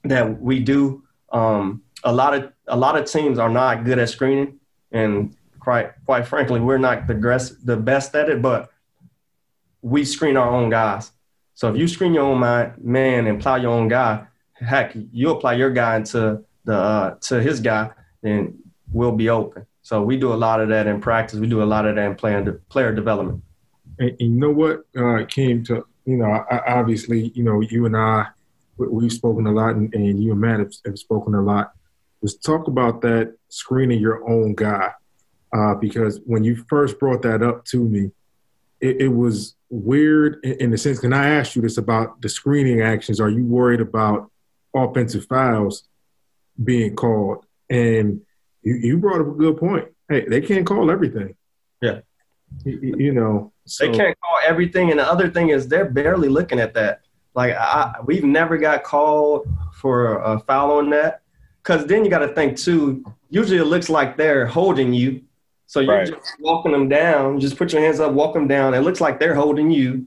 [0.04, 1.04] that we do.
[1.32, 4.60] Um, a lot of a lot of teams are not good at screening,
[4.92, 8.42] and quite quite frankly, we're not the best the best at it.
[8.42, 8.72] But
[9.82, 11.12] we screen our own guys.
[11.54, 15.54] So if you screen your own man and plow your own guy, heck, you apply
[15.54, 17.92] your guy into the uh, to his guy,
[18.22, 18.60] then
[18.92, 19.66] we'll be open.
[19.82, 21.40] So we do a lot of that in practice.
[21.40, 23.44] We do a lot of that in player player development.
[23.98, 27.86] And, and you know what uh, came to you know I, obviously you know you
[27.86, 28.28] and I
[28.80, 31.74] we've spoken a lot, and, and you and Matt have, have, spoken a lot.
[32.22, 34.92] Let's talk about that screening your own guy.
[35.56, 38.12] uh, because when you first brought that up to me,
[38.80, 41.00] it, it was weird in, in the sense.
[41.00, 43.20] Can I ask you this about the screening actions?
[43.20, 44.32] Are you worried about
[44.76, 45.88] offensive fouls
[46.64, 47.46] being called?
[47.70, 48.22] And
[48.62, 49.88] you, you brought up a good point.
[50.08, 51.36] Hey, they can't call everything.
[51.82, 52.00] Yeah.
[52.64, 53.86] You, you know, so.
[53.86, 54.90] they can't call everything.
[54.92, 57.02] And the other thing is they're barely looking at that.
[57.40, 61.22] Like I, we've never got called for a foul on that.
[61.64, 63.06] Cause then you got to think too.
[63.30, 65.22] Usually it looks like they're holding you,
[65.66, 66.08] so you're right.
[66.08, 67.40] just walking them down.
[67.40, 68.74] Just put your hands up, walk them down.
[68.74, 70.06] It looks like they're holding you,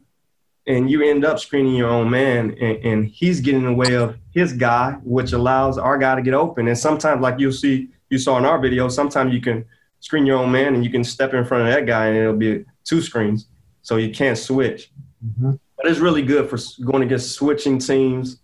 [0.66, 3.94] and you end up screening your own man, and, and he's getting in the way
[3.94, 6.68] of his guy, which allows our guy to get open.
[6.68, 9.64] And sometimes, like you'll see, you saw in our video, sometimes you can
[10.00, 12.36] screen your own man, and you can step in front of that guy, and it'll
[12.36, 13.46] be two screens,
[13.80, 14.90] so you can't switch.
[15.24, 15.52] Mm-hmm.
[15.82, 18.38] But it's really good for going against switching teams.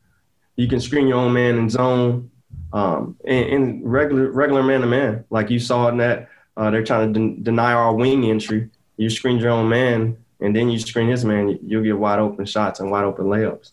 [0.56, 2.32] You can screen your own man in zone,
[2.72, 6.28] um, and, and regular regular man to man, like you saw in that.
[6.56, 8.68] Uh, they're trying to de- deny our wing entry.
[8.96, 11.60] You screen your own man, and then you screen his man.
[11.64, 13.70] You'll get wide open shots and wide open layups.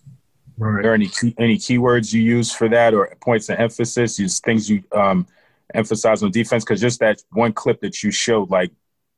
[0.60, 0.80] Right.
[0.80, 4.20] Are there any key, any keywords you use for that, or points of emphasis?
[4.20, 5.26] Use things you um,
[5.74, 6.64] emphasize on defense?
[6.64, 8.72] Because just that one clip that you showed, like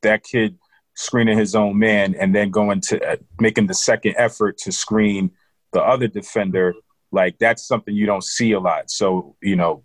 [0.04, 0.58] that kid
[0.98, 5.32] screening his own man and then going to uh, making the second effort to screen
[5.72, 6.74] the other defender
[7.12, 8.90] like that's something you don't see a lot.
[8.90, 9.84] So you know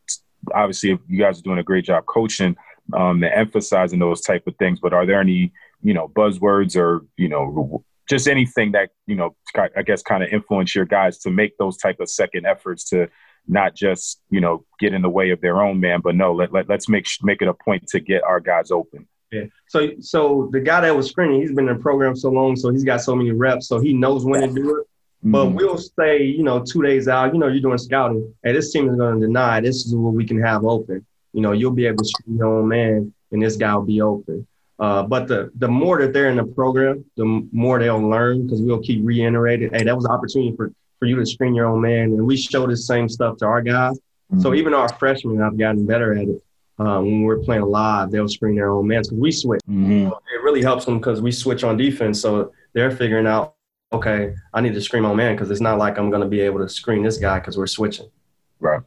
[0.54, 2.56] obviously you guys are doing a great job coaching
[2.94, 5.52] um, and emphasizing those type of things but are there any
[5.82, 9.36] you know buzzwords or you know just anything that you know
[9.76, 13.08] i guess kind of influence your guys to make those type of second efforts to
[13.46, 16.52] not just you know get in the way of their own man but no let,
[16.52, 19.44] let, let's make make it a point to get our guys open yeah.
[19.66, 22.70] So so the guy that was screening, he's been in the program so long, so
[22.70, 24.86] he's got so many reps, so he knows when to do it.
[25.24, 25.32] Mm-hmm.
[25.32, 28.34] But we'll say, you know, two days out, you know, you're doing scouting.
[28.42, 29.60] Hey, this team is going to deny.
[29.60, 31.06] This is what we can have open.
[31.32, 34.02] You know, you'll be able to screen your own man, and this guy will be
[34.02, 34.46] open.
[34.78, 38.60] Uh, but the the more that they're in the program, the more they'll learn because
[38.60, 39.72] we'll keep reiterating.
[39.72, 42.36] Hey, that was an opportunity for for you to screen your own man, and we
[42.36, 43.96] show the same stuff to our guys.
[43.96, 44.40] Mm-hmm.
[44.40, 46.42] So even our freshmen I've gotten better at it
[46.78, 49.60] um, when we're playing live, they'll screen their own man because we switch.
[49.68, 50.06] Mm-hmm.
[50.06, 52.20] it really helps them because we switch on defense.
[52.20, 53.54] So they're figuring out,
[53.92, 56.40] okay, I need to screen my man because it's not like I'm going to be
[56.40, 58.10] able to screen this guy because we're switching.
[58.58, 58.80] Right.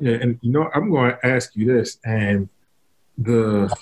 [0.00, 2.48] Yeah, and you know, I'm going to ask you this, and
[3.16, 3.74] the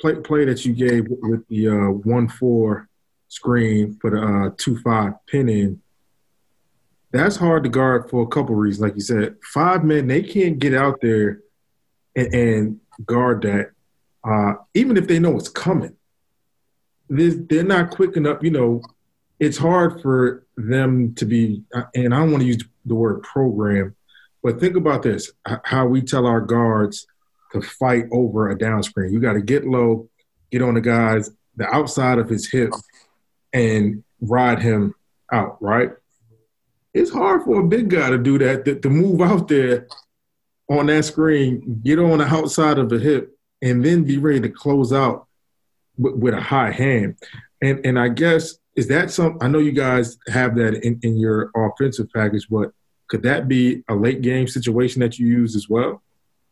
[0.00, 2.88] play play that you gave with the uh, one four
[3.28, 5.82] screen for the uh, two five pin in.
[7.12, 8.82] That's hard to guard for a couple reasons.
[8.82, 11.40] Like you said, five men they can't get out there
[12.16, 13.70] and, and guard that,
[14.24, 15.96] uh, even if they know it's coming.
[17.08, 18.38] They're not quick enough.
[18.42, 18.82] You know,
[19.38, 21.62] it's hard for them to be,
[21.94, 23.94] and I don't want to use the word program,
[24.42, 25.30] but think about this
[25.64, 27.06] how we tell our guards
[27.52, 29.12] to fight over a down screen.
[29.12, 30.08] You got to get low,
[30.50, 32.72] get on the guy's, the outside of his hip,
[33.52, 34.94] and ride him
[35.30, 35.90] out, right?
[36.94, 39.86] It's hard for a big guy to do that, to, to move out there
[40.70, 44.48] on that screen, get on the outside of the hip, and then be ready to
[44.48, 45.26] close out
[45.96, 47.16] with, with a high hand.
[47.60, 49.38] And and I guess is that some?
[49.40, 52.72] I know you guys have that in, in your offensive package, but
[53.08, 56.02] could that be a late game situation that you use as well,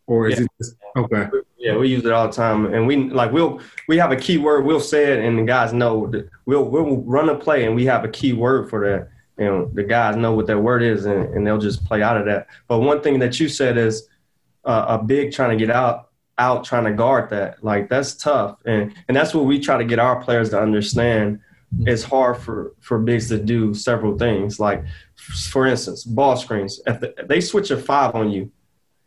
[0.07, 0.45] or is yeah.
[0.45, 1.29] it just, okay?
[1.57, 4.39] Yeah, we use it all the time, and we like we'll we have a key
[4.39, 4.65] word.
[4.65, 6.07] We'll say it, and the guys know.
[6.09, 9.09] That we'll we'll run a play, and we have a key word for that
[9.41, 12.27] and the guys know what that word is and, and, they'll just play out of
[12.27, 12.47] that.
[12.69, 14.07] But one thing that you said is
[14.65, 17.65] uh, a big trying to get out out trying to guard that.
[17.65, 18.59] Like that's tough.
[18.67, 21.41] And and that's what we try to get our players to understand.
[21.81, 24.61] It's hard for for bigs to do several things.
[24.61, 24.85] Like
[25.17, 26.81] for instance ball screens.
[26.87, 28.53] If, they switch a five on you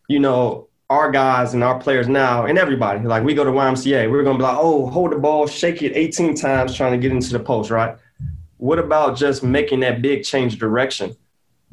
[0.07, 4.11] you know our guys and our players now and everybody like we go to ymca
[4.11, 7.11] we're gonna be like oh hold the ball shake it 18 times trying to get
[7.11, 7.97] into the post right
[8.63, 11.15] what about just making that big change direction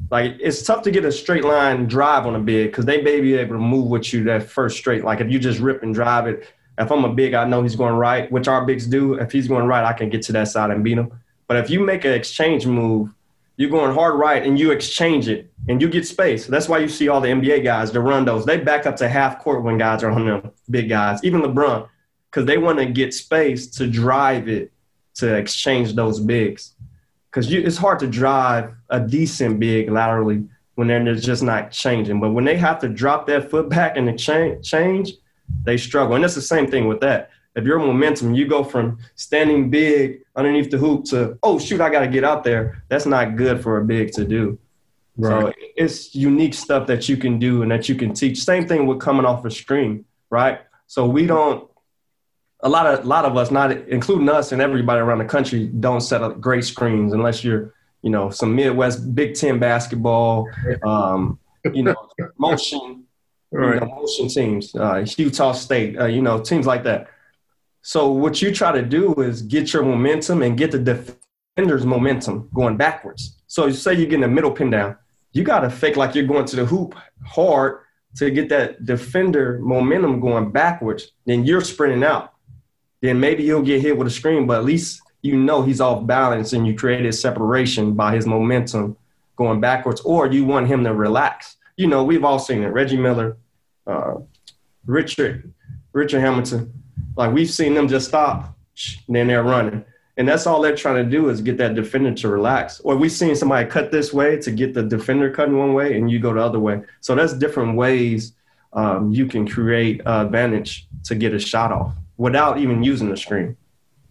[0.09, 3.21] like it's tough to get a straight line drive on a big because they may
[3.21, 5.03] be able to move with you that first straight.
[5.03, 7.75] Like if you just rip and drive it, if I'm a big, I know he's
[7.75, 9.13] going right, which our bigs do.
[9.15, 11.11] If he's going right, I can get to that side and beat him.
[11.47, 13.13] But if you make an exchange move,
[13.57, 16.47] you're going hard right and you exchange it and you get space.
[16.47, 19.39] That's why you see all the NBA guys, the rondos, they back up to half
[19.39, 21.87] court when guys are on them, big guys, even LeBron,
[22.29, 24.71] because they want to get space to drive it
[25.15, 26.73] to exchange those bigs
[27.31, 30.43] because it's hard to drive a decent big laterally
[30.75, 32.19] when they're just not changing.
[32.19, 35.13] But when they have to drop that foot back and change, change,
[35.63, 36.15] they struggle.
[36.15, 37.29] And it's the same thing with that.
[37.55, 41.89] If your momentum, you go from standing big underneath the hoop to, oh, shoot, I
[41.89, 42.83] got to get out there.
[42.89, 44.57] That's not good for a big to do.
[45.17, 45.41] Right.
[45.41, 48.43] So it's unique stuff that you can do and that you can teach.
[48.43, 50.61] Same thing with coming off a screen, right?
[50.87, 51.69] So we don't
[52.63, 55.67] a lot of a lot of us, not including us and everybody around the country,
[55.67, 60.47] don't set up great screens unless you're, you know, some Midwest Big Ten basketball,
[60.83, 61.39] um,
[61.73, 61.95] you know,
[62.37, 63.05] motion,
[63.51, 63.75] right.
[63.75, 67.09] you know, motion teams, uh, Utah State, uh, you know, teams like that.
[67.81, 70.79] So what you try to do is get your momentum and get the
[71.57, 73.41] defender's momentum going backwards.
[73.47, 74.97] So you say you're getting a middle pin down,
[75.33, 76.95] you got to fake like you're going to the hoop
[77.25, 77.79] hard
[78.17, 81.13] to get that defender momentum going backwards.
[81.25, 82.30] Then you're sprinting out.
[83.01, 86.05] Then maybe he'll get hit with a screen, but at least you know he's off
[86.05, 88.95] balance and you created separation by his momentum
[89.35, 91.57] going backwards, or you want him to relax.
[91.77, 92.67] You know, we've all seen it.
[92.67, 93.37] Reggie Miller,
[93.87, 94.15] uh,
[94.85, 95.51] Richard,
[95.93, 96.71] Richard Hamilton.
[97.15, 98.55] Like we've seen them just stop,
[99.09, 99.83] then they're running.
[100.17, 102.79] And that's all they're trying to do is get that defender to relax.
[102.81, 106.11] Or we've seen somebody cut this way to get the defender cutting one way and
[106.11, 106.81] you go the other way.
[106.99, 108.33] So that's different ways
[108.73, 113.57] um, you can create advantage to get a shot off without even using the screen.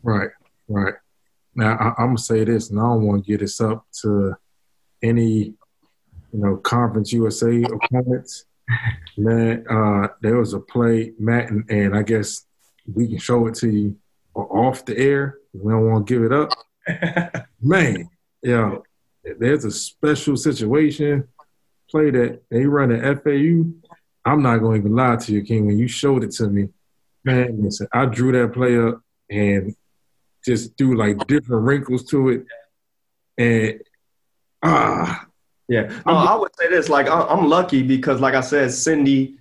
[0.03, 0.31] Right,
[0.67, 0.95] right.
[1.55, 4.35] Now I, am gonna say this, and I don't want to get this up to
[5.01, 5.55] any,
[6.33, 8.47] you know, Conference USA opponents.
[9.17, 12.47] Man, uh, there was a play, Matt, and, and I guess
[12.93, 13.97] we can show it to you
[14.35, 15.39] off the air.
[15.53, 17.47] We don't want to give it up.
[17.63, 18.11] Man,
[18.43, 18.79] yeah,
[19.39, 21.29] there's a special situation
[21.89, 23.71] play that they run at FAU.
[24.25, 25.67] I'm not going to even lie to you, King.
[25.67, 26.69] When you showed it to me,
[27.25, 29.75] man, listen, I drew that play up and
[30.45, 32.47] just threw like different wrinkles to it,
[33.39, 33.81] and
[34.62, 35.27] ah,
[35.68, 35.93] yeah.
[36.07, 39.39] No, I would say this: like I'm lucky because, like I said, Cindy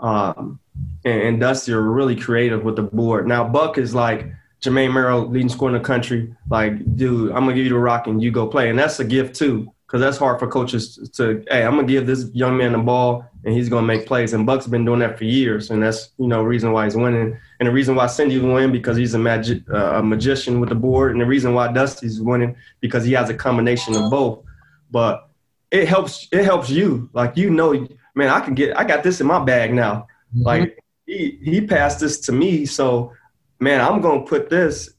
[0.00, 0.60] um,
[1.04, 3.26] and, and Dusty are really creative with the board.
[3.26, 4.26] Now Buck is like
[4.62, 6.34] Jermaine Marrow, leading scorer in the country.
[6.48, 9.04] Like, dude, I'm gonna give you the rock and you go play, and that's a
[9.04, 11.42] gift too, because that's hard for coaches to.
[11.50, 14.32] Hey, I'm gonna give this young man the ball, and he's gonna make plays.
[14.32, 17.36] And Buck's been doing that for years, and that's you know reason why he's winning,
[17.58, 20.76] and the reason why Cindy win because he's a magic uh, a magician with the
[20.76, 24.44] board, and the reason why Dusty's winning because he has a combination of both.
[24.92, 25.28] But
[25.72, 26.28] it helps.
[26.30, 28.28] It helps you, like you know, man.
[28.28, 28.78] I can get.
[28.78, 30.06] I got this in my bag now.
[30.32, 30.42] Mm-hmm.
[30.42, 33.12] Like he he passed this to me, so
[33.58, 34.90] man, I'm gonna put this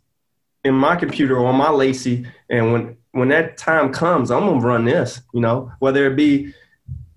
[0.66, 4.60] in my computer or on my lacy and when when that time comes, I'm gonna
[4.60, 5.22] run this.
[5.34, 6.54] You know, whether it be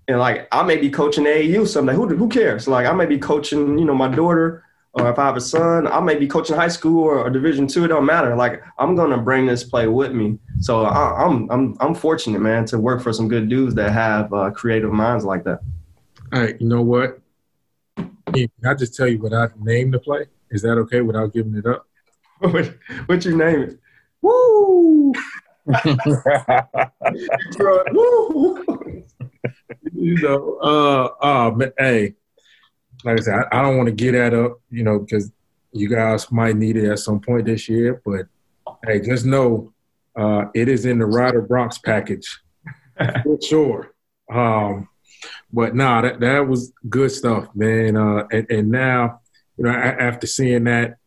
[0.07, 1.93] and like I may be coaching AAU someday.
[1.93, 2.67] Who who cares?
[2.67, 5.87] Like I may be coaching, you know, my daughter, or if I have a son,
[5.87, 7.85] I may be coaching high school or, a Division two.
[7.85, 8.35] It don't matter.
[8.35, 10.37] Like I'm gonna bring this play with me.
[10.59, 13.91] So I, am I'm, I'm I'm fortunate, man, to work for some good dudes that
[13.91, 15.61] have uh, creative minds like that.
[16.33, 17.19] All right, you know what?
[17.97, 20.25] Can I just tell you what I named the play?
[20.51, 21.87] Is that okay without giving it up?
[22.39, 22.75] what,
[23.05, 23.79] what you name it?
[24.21, 25.13] Woo!
[29.93, 32.13] you know, uh, uh, but hey,
[33.03, 35.31] like I said, I, I don't want to get that up, you know, because
[35.71, 38.01] you guys might need it at some point this year.
[38.05, 38.27] But
[38.85, 39.73] hey, just know
[40.15, 42.39] uh, it is in the Rider Bronx package
[43.23, 43.93] for sure.
[44.31, 44.87] Um,
[45.51, 47.97] but nah, that that was good stuff, man.
[47.97, 49.21] Uh, and, and now
[49.57, 50.97] you know, after seeing that,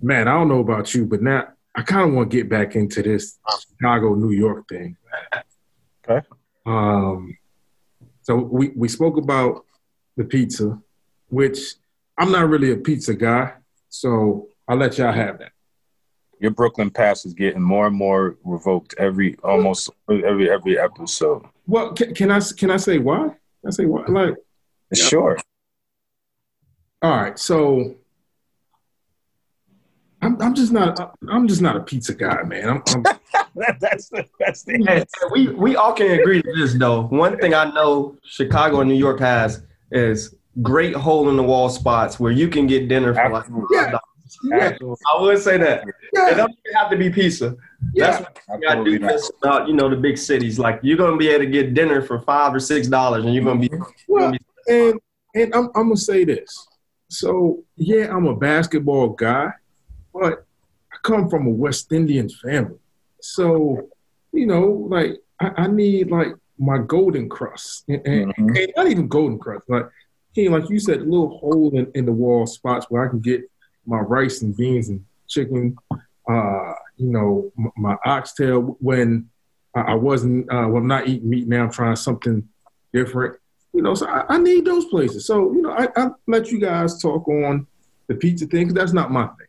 [0.00, 1.48] man, I don't know about you, but now
[1.78, 4.96] I kind of want to get back into this Chicago, New York thing.
[6.04, 6.26] Okay.
[6.66, 7.38] Um,
[8.22, 9.64] so we, we spoke about
[10.16, 10.76] the pizza,
[11.28, 11.58] which
[12.18, 13.52] I'm not really a pizza guy,
[13.88, 15.52] so I'll let y'all have that.
[16.40, 21.44] Your Brooklyn pass is getting more and more revoked every almost every every episode.
[21.68, 23.28] Well, can, can I can I say why?
[23.28, 24.04] Can I say why?
[24.06, 24.34] Like,
[24.94, 25.38] sure.
[27.02, 27.94] All right, so
[30.20, 32.68] I'm, I'm just not I'm just not a pizza guy, man.
[32.68, 33.02] I'm, I'm
[33.80, 37.02] that's the that's the hey, we we all can agree to this though.
[37.02, 41.68] One thing I know Chicago and New York has is great hole in the wall
[41.68, 43.98] spots where you can get dinner for like yeah.
[44.44, 44.76] Yeah.
[44.82, 45.84] I would say that.
[46.14, 46.30] Yeah.
[46.30, 47.56] It doesn't have to be pizza.
[47.94, 48.10] Yeah.
[48.10, 50.58] That's what you gotta do this about, you know, the big cities.
[50.58, 53.44] Like you're gonna be able to get dinner for five or six dollars and you're
[53.44, 53.82] gonna be, mm-hmm.
[54.08, 55.00] well, gonna be and
[55.34, 56.66] and I'm, I'm gonna say this.
[57.08, 59.52] So yeah, I'm a basketball guy,
[60.20, 60.46] but
[60.92, 62.78] I come from a West Indian family.
[63.20, 63.88] So,
[64.32, 68.56] you know, like I, I need like my Golden Krust, and, and, mm-hmm.
[68.56, 69.86] and, not even Golden Krust, like
[70.38, 73.18] hey, like you said, a little hole in, in the wall spots where I can
[73.18, 73.42] get
[73.86, 75.76] my rice and beans and chicken.
[76.30, 79.28] Uh, you know, my, my oxtail when
[79.74, 81.64] I, I wasn't, uh, well, I'm not eating meat now.
[81.64, 82.48] I'm trying something
[82.92, 83.36] different.
[83.72, 85.26] You know, so I, I need those places.
[85.26, 87.66] So, you know, I, I let you guys talk on
[88.06, 89.47] the pizza thing because that's not my thing.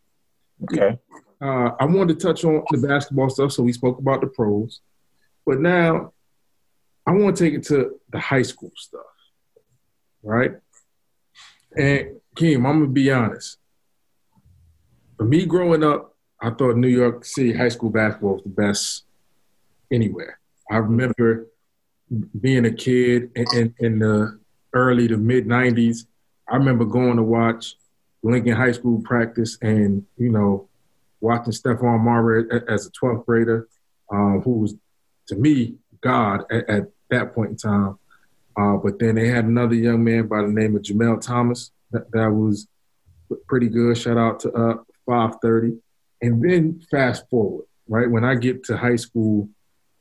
[0.64, 1.00] Okay.
[1.42, 4.82] Uh, I wanted to touch on the basketball stuff, so we spoke about the pros.
[5.46, 6.14] But now
[7.08, 9.02] I want to take it to the high school stuff,
[10.22, 10.52] right?
[11.78, 13.58] And Kim, I'm gonna be honest.
[15.18, 19.06] for me growing up, I thought New York City high school basketball was the best
[19.92, 20.40] anywhere.
[20.72, 21.48] I remember
[22.40, 24.40] being a kid in, in, in the
[24.74, 26.06] early to mid 90s.
[26.50, 27.76] I remember going to watch
[28.24, 30.68] Lincoln High School practice and, you know,
[31.22, 33.68] watching Stephon Marbury as a 12th grader,
[34.12, 34.76] um, who was,
[35.28, 37.98] to me, God at, at that point in time.
[38.58, 42.12] Uh, but then they had another young man by the name of Jamel Thomas that,
[42.12, 42.68] that was
[43.48, 43.98] pretty good.
[43.98, 45.78] Shout out to uh, 530.
[46.22, 48.10] And then fast forward, right?
[48.10, 49.50] When I get to high school,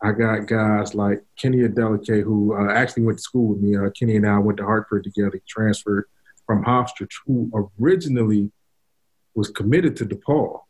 [0.02, 3.76] I got guys like Kenny Adeleke, who uh, actually went to school with me.
[3.76, 5.32] Uh, Kenny and I went to Hartford together.
[5.34, 6.06] He transferred
[6.48, 8.50] from Hofstra, who originally
[9.34, 10.62] was committed to DePaul.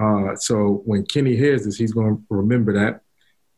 [0.00, 3.00] Uh, so when Kenny hears this, he's going to remember that.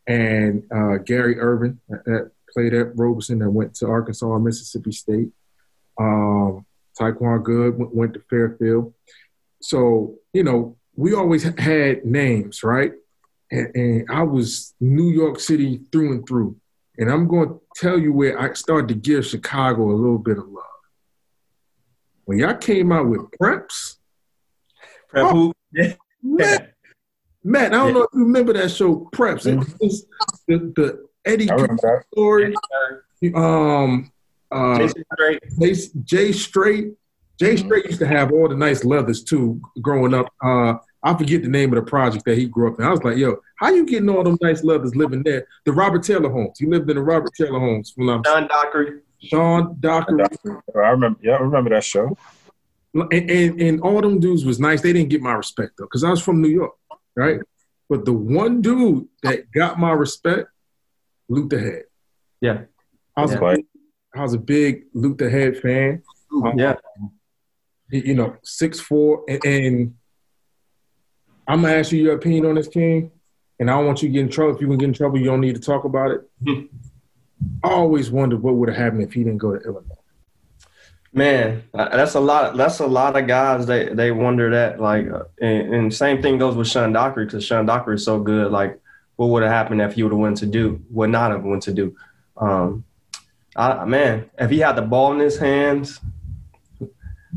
[0.08, 4.92] And uh, Gary Ervin, that, that, played at Robeson, that went to Arkansas and Mississippi
[4.92, 5.30] State.
[5.98, 6.66] Um,
[7.00, 8.92] Taekwon Good went, went to Fairfield.
[9.62, 12.92] So, you know, we always had names, right?
[13.50, 16.56] And, and, I was New York City through and through.
[16.98, 20.36] And I'm going to tell you where I started to give Chicago a little bit
[20.36, 20.71] of love.
[22.24, 23.96] When y'all came out with Preps,
[25.08, 25.94] Prep oh, yeah.
[26.22, 26.74] Matt,
[27.44, 27.92] Matt, I don't yeah.
[27.94, 29.46] know if you remember that show, Preps.
[29.46, 29.72] It mm-hmm.
[29.80, 30.06] was
[30.46, 31.48] the, the Eddie
[32.12, 32.54] story.
[33.34, 34.12] Um,
[34.50, 35.42] uh, Jason Straight.
[35.60, 36.92] Jay, Jay Straight.
[37.38, 37.66] Jay mm-hmm.
[37.66, 39.60] Straight used to have all the nice leathers too.
[39.80, 42.84] Growing up, uh, I forget the name of the project that he grew up in.
[42.84, 46.02] I was like, "Yo, how you getting all them nice leathers living there?" The Robert
[46.04, 46.58] Taylor homes.
[46.58, 47.92] He lived in the Robert Taylor homes.
[47.96, 49.00] When I'm Sean Dockery.
[49.22, 50.24] Sean Dockery.
[50.74, 51.18] I remember.
[51.22, 52.16] Yeah, I remember that show.
[52.94, 54.82] And, and, and all them dudes was nice.
[54.82, 56.74] They didn't get my respect though, because I was from New York,
[57.16, 57.40] right?
[57.88, 60.48] But the one dude that got my respect,
[61.28, 61.82] Luther Head.
[62.40, 62.62] Yeah.
[63.16, 63.38] I was, yeah.
[63.38, 63.66] A, big,
[64.14, 66.02] I was a big Luther Head fan.
[66.32, 66.76] Um, yeah.
[67.90, 69.94] You know, six four, and, and
[71.46, 73.10] I'm gonna ask you your opinion on this, King.
[73.58, 74.54] And I don't want you to get in trouble.
[74.54, 76.22] If you can get in trouble, you don't need to talk about it.
[77.64, 79.96] I always wondered what would have happened if he didn't go to Illinois.
[81.14, 82.56] Man, that's a lot.
[82.56, 83.66] That's a lot of guys.
[83.66, 84.80] They they wonder that.
[84.80, 88.18] Like, uh, and, and same thing goes with Sean Dockery because Sean Dockery is so
[88.18, 88.50] good.
[88.50, 88.80] Like,
[89.16, 90.82] what would have happened if he would have went to do?
[90.90, 91.94] Would not have went to do?
[92.38, 92.84] Um,
[93.54, 96.00] I, man, if he had the ball in his hands,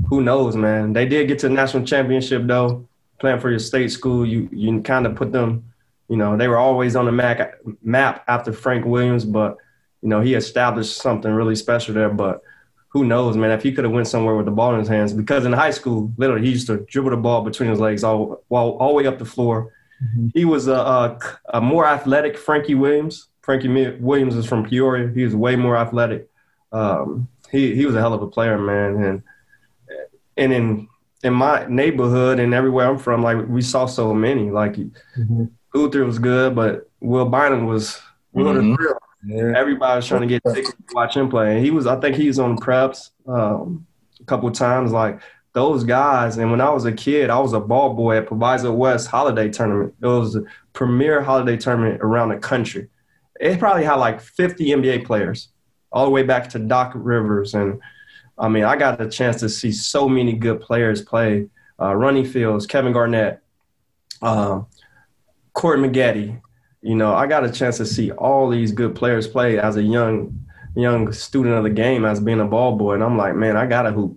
[0.08, 0.94] who knows, man?
[0.94, 2.88] They did get to the national championship though.
[3.20, 5.66] Playing for your state school, you you kind of put them.
[6.08, 9.58] You know, they were always on the map map after Frank Williams, but
[10.06, 12.10] you know he established something really special there.
[12.10, 12.44] But
[12.90, 13.50] who knows, man?
[13.50, 15.72] If he could have went somewhere with the ball in his hands, because in high
[15.72, 18.94] school, literally, he used to dribble the ball between his legs all all, all the
[18.94, 19.74] way up the floor.
[20.04, 20.28] Mm-hmm.
[20.36, 21.20] He was a, a,
[21.56, 23.30] a, more athletic Frankie Williams.
[23.42, 25.12] Frankie Williams is from Peoria.
[25.12, 26.30] He was way more athletic.
[26.72, 29.04] Um, he he was a hell of a player, man.
[29.04, 29.24] And
[30.38, 30.88] and in
[31.24, 34.52] in my neighborhood and everywhere I'm from, like we saw so many.
[34.52, 35.46] Like mm-hmm.
[35.74, 38.00] Luther was good, but Will Bynum was
[38.34, 38.76] Will mm-hmm.
[38.76, 38.96] the
[39.26, 39.54] yeah.
[39.56, 41.56] Everybody was trying to get tickets to watch him play.
[41.56, 43.86] And he was, I think he was on preps um,
[44.20, 44.92] a couple times.
[44.92, 45.20] Like
[45.56, 46.38] those guys.
[46.38, 49.50] And when I was a kid, I was a ball boy at Proviso West Holiday
[49.50, 49.96] Tournament.
[50.02, 52.90] It was the premier holiday tournament around the country.
[53.40, 55.48] It probably had like 50 NBA players,
[55.94, 57.54] all the way back to Doc Rivers.
[57.54, 57.80] And
[58.38, 61.48] I mean, I got the chance to see so many good players play.
[61.80, 63.42] Uh, Ronnie Fields, Kevin Garnett,
[64.22, 64.68] um,
[65.54, 66.42] Corey Maggette,
[66.86, 69.82] you know, I got a chance to see all these good players play as a
[69.82, 70.40] young
[70.76, 72.94] young student of the game as being a ball boy.
[72.94, 74.16] And I'm like, man, I gotta hoop.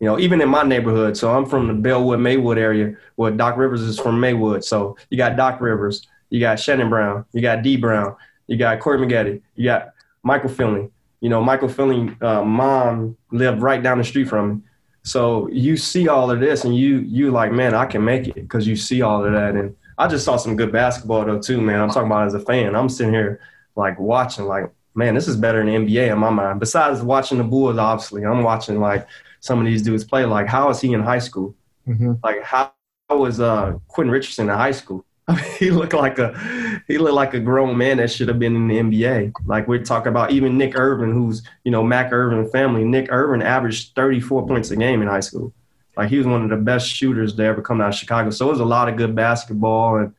[0.00, 1.16] You know, even in my neighborhood.
[1.16, 4.64] So I'm from the Bellwood, Maywood area where Doc Rivers is from Maywood.
[4.64, 8.80] So you got Doc Rivers, you got Shannon Brown, you got Dee Brown, you got
[8.80, 9.92] Corey Maggette, you got
[10.22, 10.88] Michael Finley.
[11.20, 14.60] You know, Michael Finley, uh, mom lived right down the street from me.
[15.02, 18.36] So you see all of this and you you like, man, I can make it
[18.36, 19.54] because you see all of that.
[19.54, 21.80] And I just saw some good basketball though too, man.
[21.80, 22.74] I'm talking about as a fan.
[22.74, 23.40] I'm sitting here
[23.76, 26.60] like watching, like, man, this is better than NBA in my mind.
[26.60, 29.06] Besides watching the Bulls, obviously, I'm watching like
[29.40, 30.24] some of these dudes play.
[30.24, 31.54] Like, how is he in high school?
[31.86, 32.14] Mm-hmm.
[32.22, 32.72] Like, how
[33.10, 35.04] was uh, Quentin Richardson in high school?
[35.28, 36.38] I mean, he looked like a
[36.86, 39.32] he looked like a grown man that should have been in the NBA.
[39.46, 42.84] Like we're talking about even Nick Irvin, who's you know Mac Irvin family.
[42.84, 45.52] Nick Irvin averaged 34 points a game in high school.
[45.96, 48.30] Like he was one of the best shooters to ever come out of Chicago.
[48.30, 50.14] So it was a lot of good basketball, and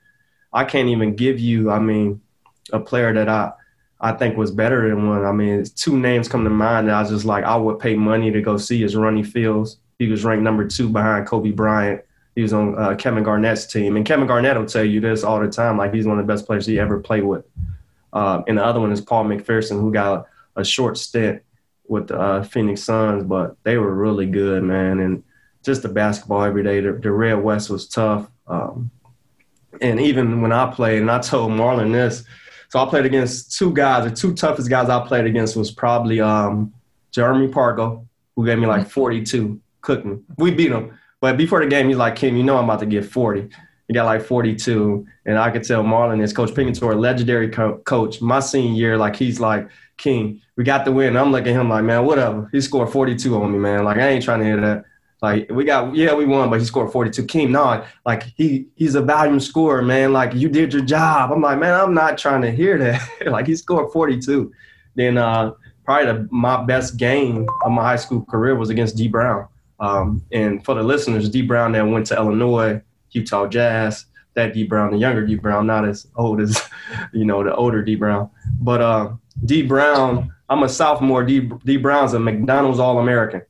[0.51, 2.21] I can't even give you, I mean,
[2.73, 3.51] a player that I
[3.99, 5.25] I think was better than one.
[5.25, 7.95] I mean, two names come to mind that I was just like I would pay
[7.95, 9.77] money to go see is Ronnie Fields.
[9.99, 12.01] He was ranked number two behind Kobe Bryant.
[12.35, 15.39] He was on uh, Kevin Garnett's team, and Kevin Garnett will tell you this all
[15.39, 15.77] the time.
[15.77, 17.45] Like he's one of the best players he ever played with.
[18.13, 21.43] Uh, and the other one is Paul McPherson, who got a, short stint
[21.87, 24.99] with the uh, Phoenix Suns, but they were really good, man.
[24.99, 25.23] And
[25.67, 26.79] just the basketball every day.
[26.79, 28.27] The, the Red West was tough.
[28.47, 28.89] Um,
[29.81, 32.23] and even when I played, and I told Marlon this,
[32.69, 34.09] so I played against two guys.
[34.09, 36.73] The two toughest guys I played against was probably um,
[37.11, 38.89] Jeremy Pargo, who gave me like mm-hmm.
[38.89, 40.23] 42, cooking.
[40.37, 40.97] We beat him.
[41.19, 43.49] But before the game, he's like, Kim, you know I'm about to get 40.
[43.87, 45.05] He got like 42.
[45.25, 48.21] And I could tell Marlon is Coach Pinkentor, legendary co- coach.
[48.21, 51.17] My senior year, like he's like, King, we got the win.
[51.17, 52.47] I'm looking at him like, man, whatever.
[52.53, 53.83] He scored 42 on me, man.
[53.83, 54.85] Like I ain't trying to hear that.
[55.21, 57.25] Like we got, yeah, we won, but he scored 42.
[57.25, 60.13] King, no, like he he's a volume scorer, man.
[60.13, 61.31] Like you did your job.
[61.31, 63.01] I'm like, man, I'm not trying to hear that.
[63.25, 64.51] like he scored 42.
[64.95, 65.53] Then uh,
[65.85, 69.47] probably the, my best game of my high school career was against Dee Brown.
[69.79, 74.05] Um, and for the listeners, Dee Brown that went to Illinois, Utah Jazz.
[74.35, 76.61] That Dee Brown, the younger Dee Brown, not as old as
[77.11, 78.29] you know the older Dee Brown.
[78.59, 79.13] But uh,
[79.45, 81.23] Dee Brown, I'm a sophomore.
[81.23, 83.41] D Dee Brown's a McDonald's All American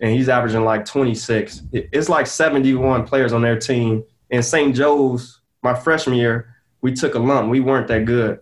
[0.00, 1.62] and he's averaging like 26.
[1.72, 4.04] It's like 71 players on their team.
[4.30, 4.74] In St.
[4.74, 7.50] Joe's, my freshman year, we took a lump.
[7.50, 8.40] We weren't that good,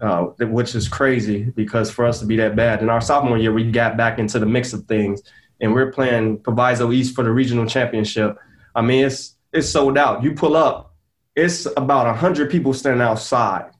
[0.00, 2.82] uh, which is crazy because for us to be that bad.
[2.82, 5.22] In our sophomore year, we got back into the mix of things,
[5.60, 8.38] and we're playing Proviso East for the regional championship.
[8.74, 10.22] I mean, it's it's sold out.
[10.22, 10.94] You pull up,
[11.34, 13.70] it's about 100 people standing outside.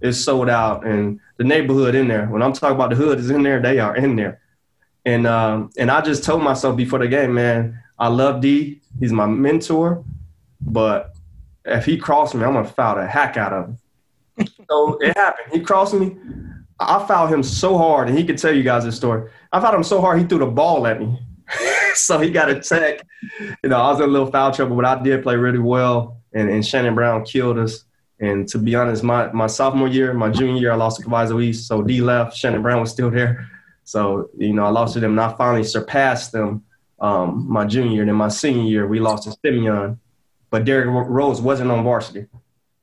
[0.00, 2.26] It's sold out, and the neighborhood in there.
[2.26, 4.40] When I'm talking about the hood is in there, they are in there
[5.06, 8.82] and um, and I just told myself before the game, man, I love Dee.
[8.98, 10.04] He's my mentor,
[10.60, 11.14] but
[11.64, 13.78] if he crossed me, I'm gonna foul the heck out of him.
[14.68, 15.52] so it happened.
[15.52, 16.16] He crossed me.
[16.78, 19.30] I fouled him so hard, and he could tell you guys this story.
[19.52, 21.18] I fouled him so hard he threw the ball at me.
[21.94, 23.00] so he got a tech.
[23.40, 26.20] You know, I was in a little foul trouble, but I did play really well.
[26.34, 27.84] And, and Shannon Brown killed us.
[28.18, 31.40] And to be honest, my, my sophomore year, my junior year, I lost to Proviso
[31.40, 31.66] East.
[31.66, 32.36] So Dee left.
[32.36, 33.48] Shannon Brown was still there.
[33.86, 36.64] So, you know, I lost to them and I finally surpassed them
[36.98, 38.02] um, my junior.
[38.02, 39.98] And then my senior year, we lost to Simeon.
[40.50, 42.26] But Derrick Rose wasn't on varsity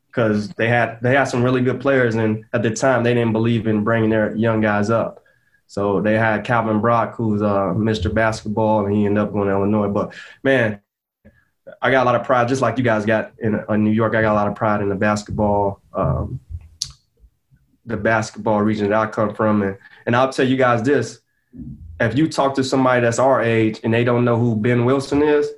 [0.08, 3.32] because they had they had some really good players, and at the time they didn't
[3.32, 5.24] believe in bringing their young guys up.
[5.68, 8.14] So they had Calvin Brock, who's uh, Mr.
[8.14, 9.88] Basketball, and he ended up going to Illinois.
[9.88, 10.82] But man,
[11.82, 14.14] I got a lot of pride, just like you guys got in, in New York.
[14.14, 16.40] I got a lot of pride in the basketball, um,
[17.86, 21.22] the basketball region that I come from, and and I'll tell you guys this:
[22.00, 25.22] if you talk to somebody that's our age and they don't know who Ben Wilson
[25.22, 25.50] is,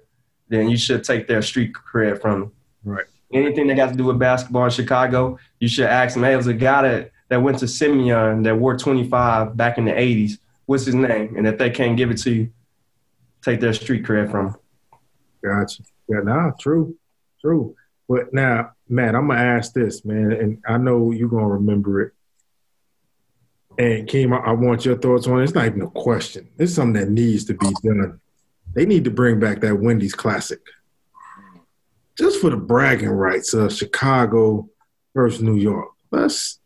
[0.49, 2.51] then you should take their street cred from them.
[2.84, 3.05] Right.
[3.34, 6.23] Anything that got to do with basketball in Chicago, you should ask them.
[6.23, 9.91] Hey, was a guy that, that went to Simeon that wore 25 back in the
[9.91, 10.38] 80s.
[10.67, 11.36] What's his name?
[11.36, 12.51] And if they can't give it to you,
[13.41, 14.55] take their street cred from them.
[15.43, 15.84] Gotcha.
[16.07, 16.97] Yeah, nah, true,
[17.41, 17.76] true.
[18.07, 22.13] But now, Matt, I'm gonna ask this, man, and I know you're gonna remember it.
[23.78, 25.43] And Kim, I, I want your thoughts on it.
[25.43, 26.49] It's not even a question.
[26.57, 28.19] It's something that needs to be done.
[28.73, 30.59] They need to bring back that Wendy's Classic.
[32.17, 34.69] Just for the bragging rights of Chicago
[35.13, 35.89] versus New York.
[36.11, 36.59] Let's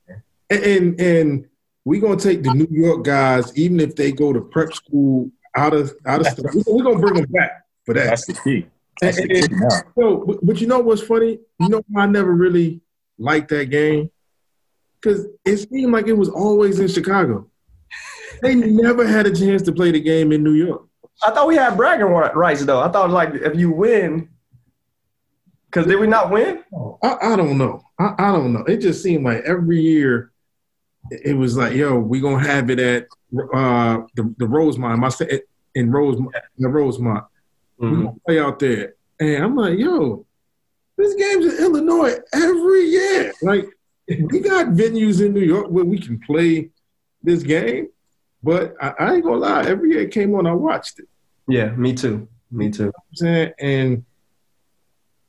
[0.49, 1.45] and and, and
[1.85, 5.73] we're gonna take the New York guys, even if they go to prep school out
[5.73, 6.53] of out of stuff.
[6.67, 8.05] We're gonna bring them back for that.
[8.05, 8.67] That's the key.
[9.01, 9.55] That's and, the key
[9.99, 11.39] so, but, but you know what's funny?
[11.59, 12.81] You know, I never really
[13.17, 14.11] liked that game
[15.01, 17.47] because it seemed like it was always in Chicago.
[18.41, 20.85] They never had a chance to play the game in New York.
[21.23, 22.79] I thought we had bragging rights though.
[22.79, 24.29] I thought like if you win,
[25.65, 26.63] because did we not win?
[27.03, 27.81] I, I don't know.
[27.99, 28.63] I, I, don't know.
[28.63, 30.31] It just seemed like every year
[31.11, 33.07] it was like, yo, we gonna have it at
[33.53, 35.03] uh, the the Rosemont.
[35.03, 35.41] I said
[35.75, 37.25] in Rosemont, the Rosemont.
[37.81, 37.97] Mm-hmm.
[37.97, 40.25] We gonna play out there, and I'm like, yo,
[40.97, 43.33] this game's in Illinois every year.
[43.41, 43.65] Like
[44.09, 46.71] we got venues in New York where we can play
[47.21, 47.89] this game,
[48.41, 49.65] but I, I ain't gonna lie.
[49.65, 51.07] Every year it came on, I watched it.
[51.47, 52.27] Yeah, me too.
[52.51, 52.91] Me too.
[53.11, 54.05] You know and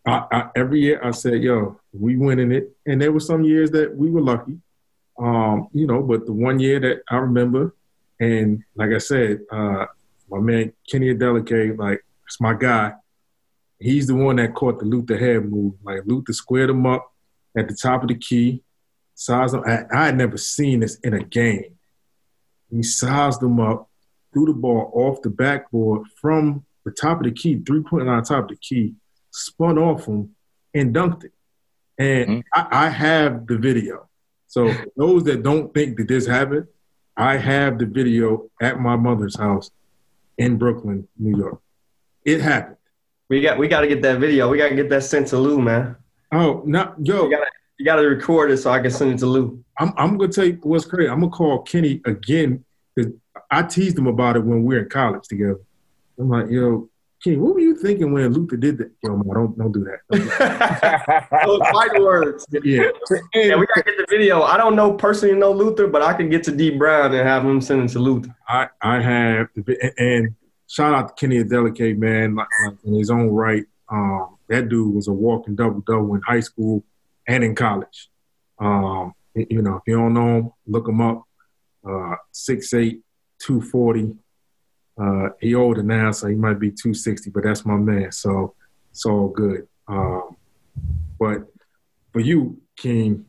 [0.07, 3.71] I, I, every year I said, "Yo, we winning it." And there were some years
[3.73, 4.59] that we were lucky,
[5.19, 6.03] um, you know.
[6.03, 7.75] But the one year that I remember,
[8.19, 9.87] and like I said, uh,
[10.31, 12.95] my man Kenny Adeleke, like it's my guy.
[13.79, 15.75] He's the one that caught the Luther Head move.
[15.83, 17.13] Like Luther squared him up
[17.57, 18.63] at the top of the key,
[19.21, 19.63] sized them.
[19.67, 21.77] I, I had never seen this in a game.
[22.71, 23.91] He sized them up,
[24.33, 28.23] threw the ball off the backboard from the top of the key, three point on
[28.23, 28.95] top of the key,
[29.31, 30.35] spun off him,
[30.73, 31.33] and dunked it.
[31.99, 32.75] And mm-hmm.
[32.75, 34.09] I, I, have the video.
[34.47, 36.69] So those that don't think that this happened,
[37.15, 39.71] I have the video at my mother's house
[40.39, 41.61] in Brooklyn, New York.
[42.25, 42.77] It happened.
[43.29, 44.49] We got we got to get that video.
[44.49, 45.97] We got to get that sent to Lou, man.
[46.33, 47.51] Oh, no, yo, you gotta,
[47.81, 49.65] you gotta record it so I can send it to Lou.
[49.79, 51.09] I'm, I'm gonna tell you what's crazy.
[51.09, 52.63] I'm gonna call Kenny again
[52.95, 53.11] because
[53.51, 55.61] I teased him about it when we were in college together.
[56.19, 56.91] I'm like, yo,
[57.25, 58.91] Kenny, what were you thinking when Luther did that?
[59.03, 60.01] Yo, man, don't don't do that.
[60.11, 61.29] Don't do that.
[61.47, 62.47] Those fight words.
[62.51, 62.91] yeah.
[63.33, 64.43] Yeah, we gotta get the video.
[64.43, 67.47] I don't know personally know Luther, but I can get to Dee Brown and have
[67.47, 68.37] him send it to Luther.
[68.47, 69.49] I I have
[69.97, 70.35] and-
[70.67, 73.65] shout out to Kenny Adeleke, man, like, like in his own right.
[73.89, 76.85] Um, that dude was a walking double double in high school
[77.31, 78.11] and in college.
[78.59, 81.23] Um, you know, if you don't know him, look him up.
[81.87, 83.01] Uh, 6'8",
[83.39, 84.17] 240.
[85.01, 88.11] Uh, he older now, so he might be 260, but that's my man.
[88.11, 88.55] So
[88.91, 89.67] it's all good.
[89.87, 90.37] Um,
[91.19, 91.47] but
[92.13, 93.27] for you, King,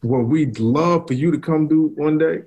[0.00, 2.42] what we'd love for you to come do one day,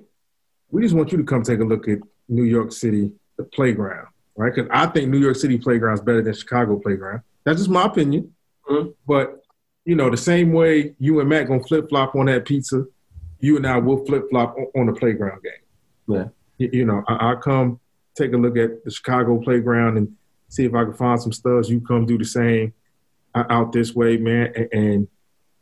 [0.70, 1.98] we just want you to come take a look at
[2.28, 4.54] New York City, the playground, right?
[4.54, 7.20] Because I think New York City playground is better than Chicago playground.
[7.44, 8.34] That's just my opinion.
[8.68, 8.94] Mhm.
[9.06, 9.39] But
[9.84, 12.84] you know, the same way you and Matt gonna flip flop on that pizza,
[13.40, 15.52] you and I will flip flop on, on the playground game.
[16.16, 16.24] Yeah.
[16.58, 17.80] You, you know, I, I'll come
[18.14, 20.14] take a look at the Chicago playground and
[20.48, 21.70] see if I can find some studs.
[21.70, 22.72] You come do the same
[23.34, 25.08] uh, out this way, man, and, and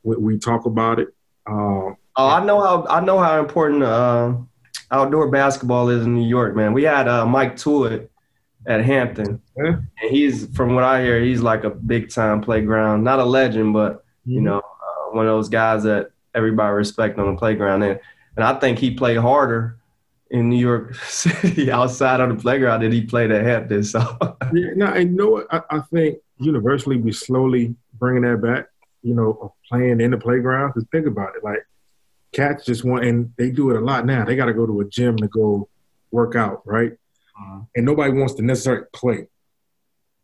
[0.03, 1.09] we, we talk about it.
[1.47, 4.35] Um, Oh, I know how I know how important uh,
[4.91, 6.73] outdoor basketball is in New York, man.
[6.73, 8.09] We had uh, Mike Tuitt
[8.67, 9.77] at Hampton, Yeah.
[10.03, 13.73] and he's from what I hear, he's like a big time playground, not a legend,
[13.73, 17.83] but you know, uh, one of those guys that everybody respect on the playground.
[17.83, 18.01] And
[18.37, 19.79] and I think he played harder
[20.31, 23.83] in New York City outside of the playground than he played at Hampton.
[23.83, 24.01] So
[24.53, 25.47] Yeah, no, and you know what?
[25.53, 28.67] I, I think universally we slowly bringing that back.
[29.03, 30.73] You know, of playing in the playground.
[30.75, 31.65] Because think about it, like
[32.33, 34.25] cats just want, and they do it a lot now.
[34.25, 35.69] They got to go to a gym to go
[36.11, 36.93] work out, right?
[37.77, 39.29] And nobody wants to necessarily play.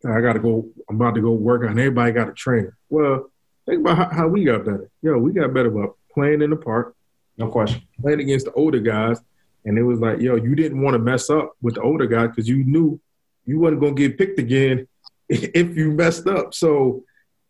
[0.05, 0.69] I got to go.
[0.89, 1.71] I'm about to go work out.
[1.71, 2.77] And everybody got a trainer.
[2.91, 3.31] Well,
[3.67, 4.91] think about how, how we got better.
[5.03, 6.95] Yo, we got better about playing in the park,
[7.39, 7.83] no question.
[8.01, 9.21] playing against the older guys,
[9.65, 12.27] and it was like, yo, you didn't want to mess up with the older guy
[12.27, 13.01] because you knew
[13.47, 14.87] you wasn't gonna get picked again
[15.29, 16.55] if you messed up.
[16.55, 17.05] So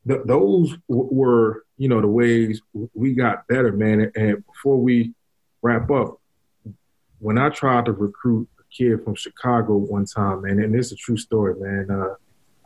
[0.06, 2.60] th- those w- were, you know, the ways
[2.94, 4.12] we got better, man.
[4.14, 5.12] And before we
[5.62, 6.20] wrap up,
[7.18, 10.96] when I tried to recruit a kid from Chicago one time, man, and it's a
[10.96, 11.90] true story, man.
[11.90, 12.14] Uh,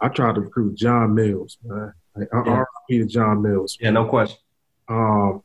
[0.00, 1.92] I tried to recruit John Mills, man.
[2.18, 2.52] Like, Yeah.
[2.52, 2.98] R.I.P.
[2.98, 3.78] to John Mills.
[3.80, 4.38] Yeah, no question.
[4.88, 5.42] Um,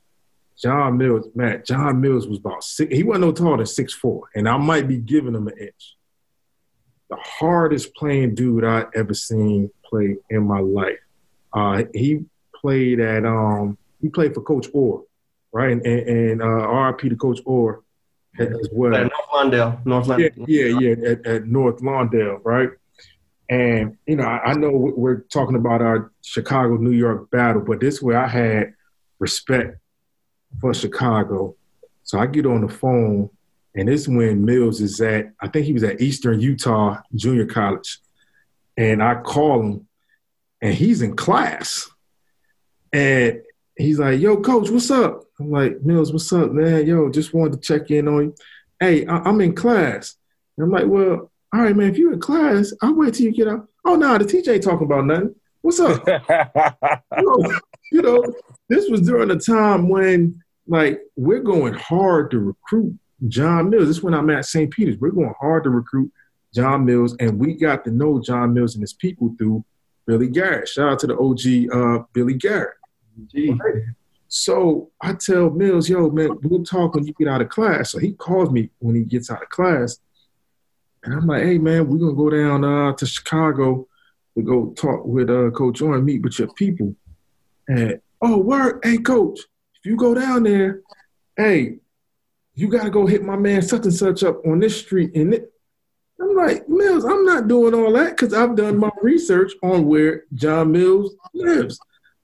[0.58, 2.94] John Mills, Matt, John Mills was about six.
[2.96, 5.96] He wasn't no taller than six four, and I might be giving him an inch.
[7.10, 11.00] The hardest playing dude I ever seen play in my life.
[11.52, 15.04] Uh, he played at um, he played for Coach Orr,
[15.52, 15.72] right?
[15.72, 17.84] And and, uh, RIP to Coach Orr
[18.40, 18.92] as well.
[18.92, 22.70] North Lawndale, North Yeah, yeah, yeah, at, at North Lawndale, right?
[23.50, 27.62] And you know, I, I know we- we're talking about our Chicago New York battle,
[27.62, 28.74] but this way I had
[29.20, 29.78] respect
[30.62, 31.56] for Chicago.
[32.04, 33.30] So I get on the phone,
[33.76, 37.46] and this is when Mills is at, I think he was at Eastern Utah Junior
[37.46, 38.00] College,
[38.78, 39.88] and I call him,
[40.62, 41.90] and he's in class,
[42.92, 43.42] and
[43.78, 46.86] he's like, "Yo, coach, what's up?" I'm like, "Mills, what's up, man?
[46.86, 48.36] Yo, just wanted to check in on you."
[48.80, 50.16] hey, I- I'm in class.
[50.58, 53.32] And I'm like, well, all right, man, if you're in class, I'll wait till you
[53.32, 53.68] get out.
[53.86, 55.36] Oh, no, the teacher ain't talking about nothing.
[55.62, 56.04] What's up?
[57.18, 57.60] you, know,
[57.92, 58.34] you know,
[58.70, 62.98] this was during a time when, like, we're going hard to recruit
[63.28, 63.88] John Mills.
[63.88, 64.72] This is when I'm at St.
[64.72, 64.98] Peter's.
[64.98, 66.12] We're going hard to recruit
[66.56, 69.64] John Mills, and we got to know John Mills and his people through
[70.08, 70.68] Billy Garrett.
[70.68, 72.74] Shout out to the OG uh, Billy Garrett.
[74.28, 77.92] So I tell Mills, yo, man, we'll talk when you get out of class.
[77.92, 80.00] So he calls me when he gets out of class.
[81.04, 83.88] And I'm like, hey, man, we're to go down uh, to Chicago
[84.36, 86.96] to go talk with uh, Coach Orr and meet with your people.
[87.68, 89.40] And, oh, word, hey, Coach,
[89.76, 90.82] if you go down there,
[91.36, 91.78] hey,
[92.56, 95.16] you got to go hit my man such and such up on this street.
[95.16, 95.52] And it,
[96.22, 100.24] I'm like, Mills, I'm not doing all that because I've done my research on where
[100.34, 101.80] John Mills lives.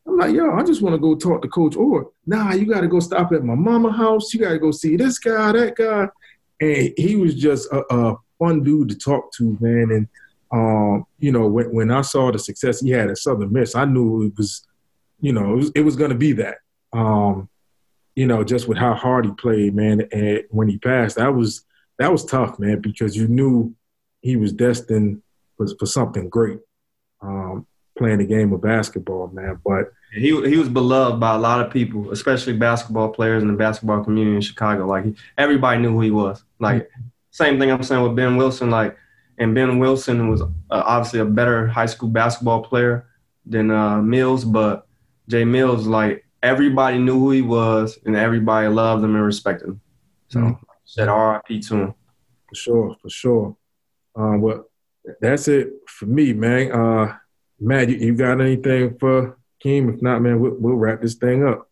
[0.08, 2.10] I'm like, yo, I just want to go talk to Coach Orr.
[2.26, 4.34] Nah, you got to go stop at my mama house.
[4.34, 6.08] You got to go see this guy, that guy.
[6.62, 9.92] And he was just a, a fun dude to talk to, man.
[9.92, 10.08] And,
[10.52, 13.86] um, you know, when, when I saw the success he had at Southern Miss, I
[13.86, 14.66] knew it was,
[15.22, 16.58] you know, it was, it was going to be that.
[16.94, 17.50] Um,
[18.16, 20.08] you know, just with how hard he played, man.
[20.12, 21.66] And when he passed, that was
[22.00, 23.76] that was tough, man, because you knew
[24.22, 25.22] he was destined
[25.58, 26.60] for, for something great.
[27.22, 27.68] Um,
[27.98, 29.60] playing the game of basketball, man.
[29.64, 33.58] But He he was beloved by a lot of people, especially basketball players in the
[33.58, 34.88] basketball community in Chicago.
[34.88, 35.06] Like
[35.38, 36.44] everybody knew who he was.
[36.60, 36.90] Like
[37.32, 38.70] same thing I'm saying with Ben Wilson.
[38.70, 38.98] Like
[39.38, 43.08] and Ben Wilson was uh, obviously a better high school basketball player
[43.46, 44.88] than uh, Mills, but
[45.28, 49.82] Jay Mills like everybody knew who he was and everybody loved him and respected him.
[50.30, 50.60] So Mhm.
[50.86, 51.60] said R.I.P.
[51.62, 51.94] to him.
[52.48, 53.58] For sure, for sure.
[54.16, 54.66] Um, well,
[55.22, 56.72] that's it for me, man.
[56.72, 57.16] Uh,
[57.60, 59.94] Matt, you, you got anything for Keem?
[59.94, 61.69] If not, man, we'll, we'll wrap this thing up.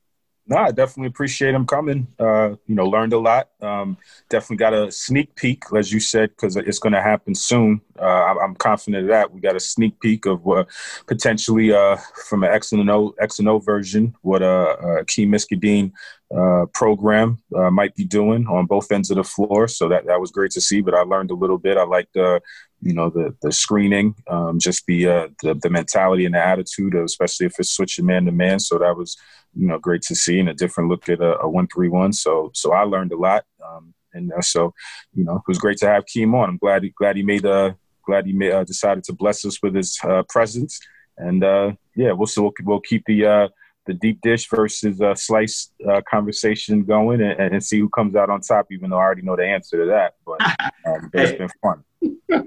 [0.50, 2.08] No, I definitely appreciate him coming.
[2.18, 3.50] Uh, you know, learned a lot.
[3.62, 3.98] Um,
[4.30, 7.82] definitely got a sneak peek, as you said, because it's going to happen soon.
[8.00, 9.34] Uh, I'm confident of that.
[9.34, 10.68] We got a sneak peek of what
[11.06, 11.98] potentially uh,
[12.30, 15.92] from an X and O X and O version, what a uh, uh, Keem Miskdeen
[16.36, 19.68] uh, program uh, might be doing on both ends of the floor.
[19.68, 20.82] So that that was great to see.
[20.82, 21.78] But I learned a little bit.
[21.78, 22.42] I liked the
[22.82, 26.96] you know the the screening, um, just the, uh, the, the mentality and the attitude,
[26.96, 28.60] especially if it's switching man to man.
[28.60, 29.18] So that was
[29.58, 32.14] you know great to see and a different look at a, a one three one.
[32.14, 34.74] So so I learned a lot, um, and uh, so
[35.14, 36.50] you know it was great to have Keem on.
[36.50, 37.74] I'm glad he glad he made uh
[38.08, 40.80] glad he made, uh, decided to bless us with his uh, presence.
[41.18, 43.48] And uh, yeah, we'll so we'll, we'll keep the uh,
[43.86, 48.30] the deep dish versus uh, slice uh, conversation going and, and, see who comes out
[48.30, 48.68] on top.
[48.72, 50.42] Even though I already know the answer to that, but,
[50.86, 51.84] um, hey, it's been fun.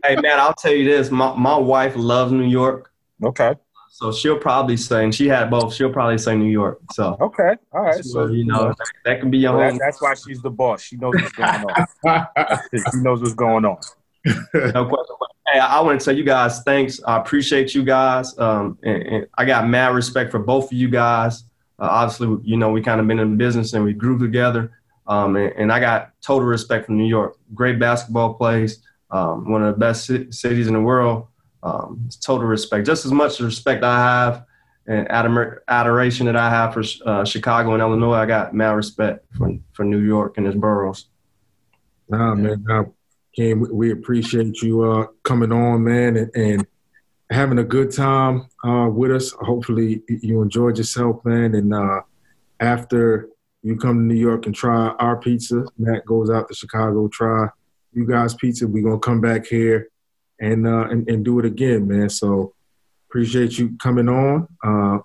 [0.04, 2.92] hey man, I'll tell you this: my my wife loves New York.
[3.22, 3.54] Okay.
[3.92, 5.74] So she'll probably say, and she had both.
[5.74, 6.80] She'll probably say New York.
[6.92, 8.02] So okay, all right.
[8.04, 9.78] So, so you know that, that, can be your well, home.
[9.78, 10.80] that's why she's the boss.
[10.80, 11.64] She knows what's going
[12.04, 12.28] on.
[12.72, 13.78] she knows what's going on.
[14.24, 15.16] no question.
[15.52, 17.00] Hey, I want to tell you guys thanks.
[17.04, 18.38] I appreciate you guys.
[18.38, 21.44] Um, and, and I got mad respect for both of you guys.
[21.80, 24.70] Uh, obviously, you know, we kind of been in business and we grew together.
[25.08, 27.36] Um, and, and, I got total respect for New York.
[27.54, 28.78] Great basketball place,
[29.10, 31.26] um, one of the best cities in the world.
[31.62, 34.44] Um, total respect, just as much respect I have
[34.86, 35.06] and
[35.68, 38.14] adoration that I have for uh, Chicago and Illinois.
[38.14, 41.06] I got mad respect for for New York and its boroughs.
[42.08, 42.84] Nah, man, nah,
[43.36, 46.66] Ken, we appreciate you uh, coming on, man, and, and,
[47.30, 49.30] having a good time uh, with us.
[49.30, 51.54] Hopefully, you enjoyed yourself, man.
[51.54, 52.00] And uh,
[52.58, 53.28] after
[53.62, 57.46] you come to New York and try our pizza, Matt goes out to Chicago, try
[57.92, 58.66] you guys' pizza.
[58.66, 59.89] We're gonna come back here
[60.40, 62.08] and uh, and, and, do it again, man.
[62.08, 62.54] So
[63.08, 64.48] appreciate you coming on.
[64.64, 64.98] Uh,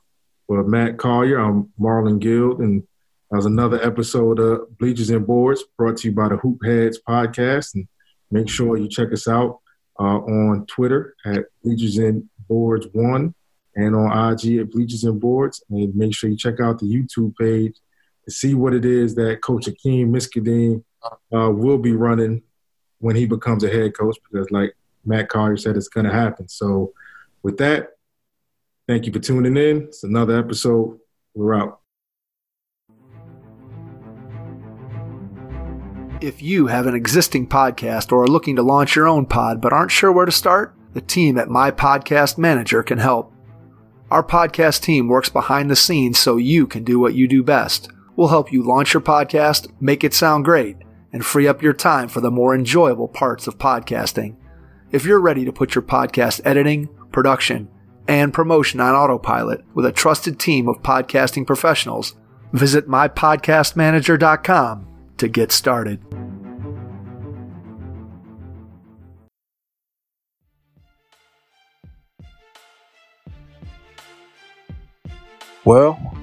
[0.48, 2.84] Matt Collier, I'm Marlon Guild, and
[3.30, 7.00] that was another episode of Bleachers and Boards brought to you by the Hoop Heads
[7.08, 7.76] podcast.
[7.76, 7.88] And
[8.32, 9.60] Make sure you check us out
[10.00, 13.34] uh, on Twitter at Bleachers and Boards One,
[13.76, 15.64] and on IG at Bleachers and Boards.
[15.70, 17.78] And make sure you check out the YouTube page
[18.26, 20.84] to see what it is that Coach Akeem Miskdeen
[21.34, 22.42] uh, will be running
[23.00, 24.18] when he becomes a head coach.
[24.30, 24.76] Because, like
[25.06, 26.48] Matt Collier said, it's going to happen.
[26.48, 26.94] So,
[27.44, 27.90] with that,
[28.88, 29.84] thank you for tuning in.
[29.84, 31.00] It's another episode.
[31.34, 31.82] We're out.
[36.22, 39.74] If you have an existing podcast or are looking to launch your own pod but
[39.74, 43.34] aren't sure where to start, the team at My Podcast Manager can help.
[44.10, 47.90] Our podcast team works behind the scenes so you can do what you do best.
[48.16, 50.78] We'll help you launch your podcast, make it sound great,
[51.12, 54.38] and free up your time for the more enjoyable parts of podcasting.
[54.92, 57.68] If you're ready to put your podcast editing, production,
[58.08, 62.16] and promotion on autopilot with a trusted team of podcasting professionals,
[62.54, 64.88] visit mypodcastmanager.com
[65.18, 66.00] to get started.
[75.66, 76.16] Well,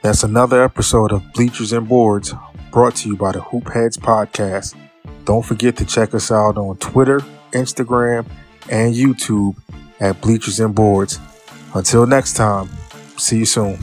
[0.00, 2.32] that's another episode of Bleachers and Boards
[2.70, 4.76] brought to you by the Hoop Heads Podcast.
[5.24, 7.20] Don't forget to check us out on Twitter,
[7.56, 8.26] Instagram,
[8.70, 9.56] and YouTube
[10.00, 11.18] at Bleachers and Boards.
[11.74, 12.68] Until next time,
[13.16, 13.78] see you soon.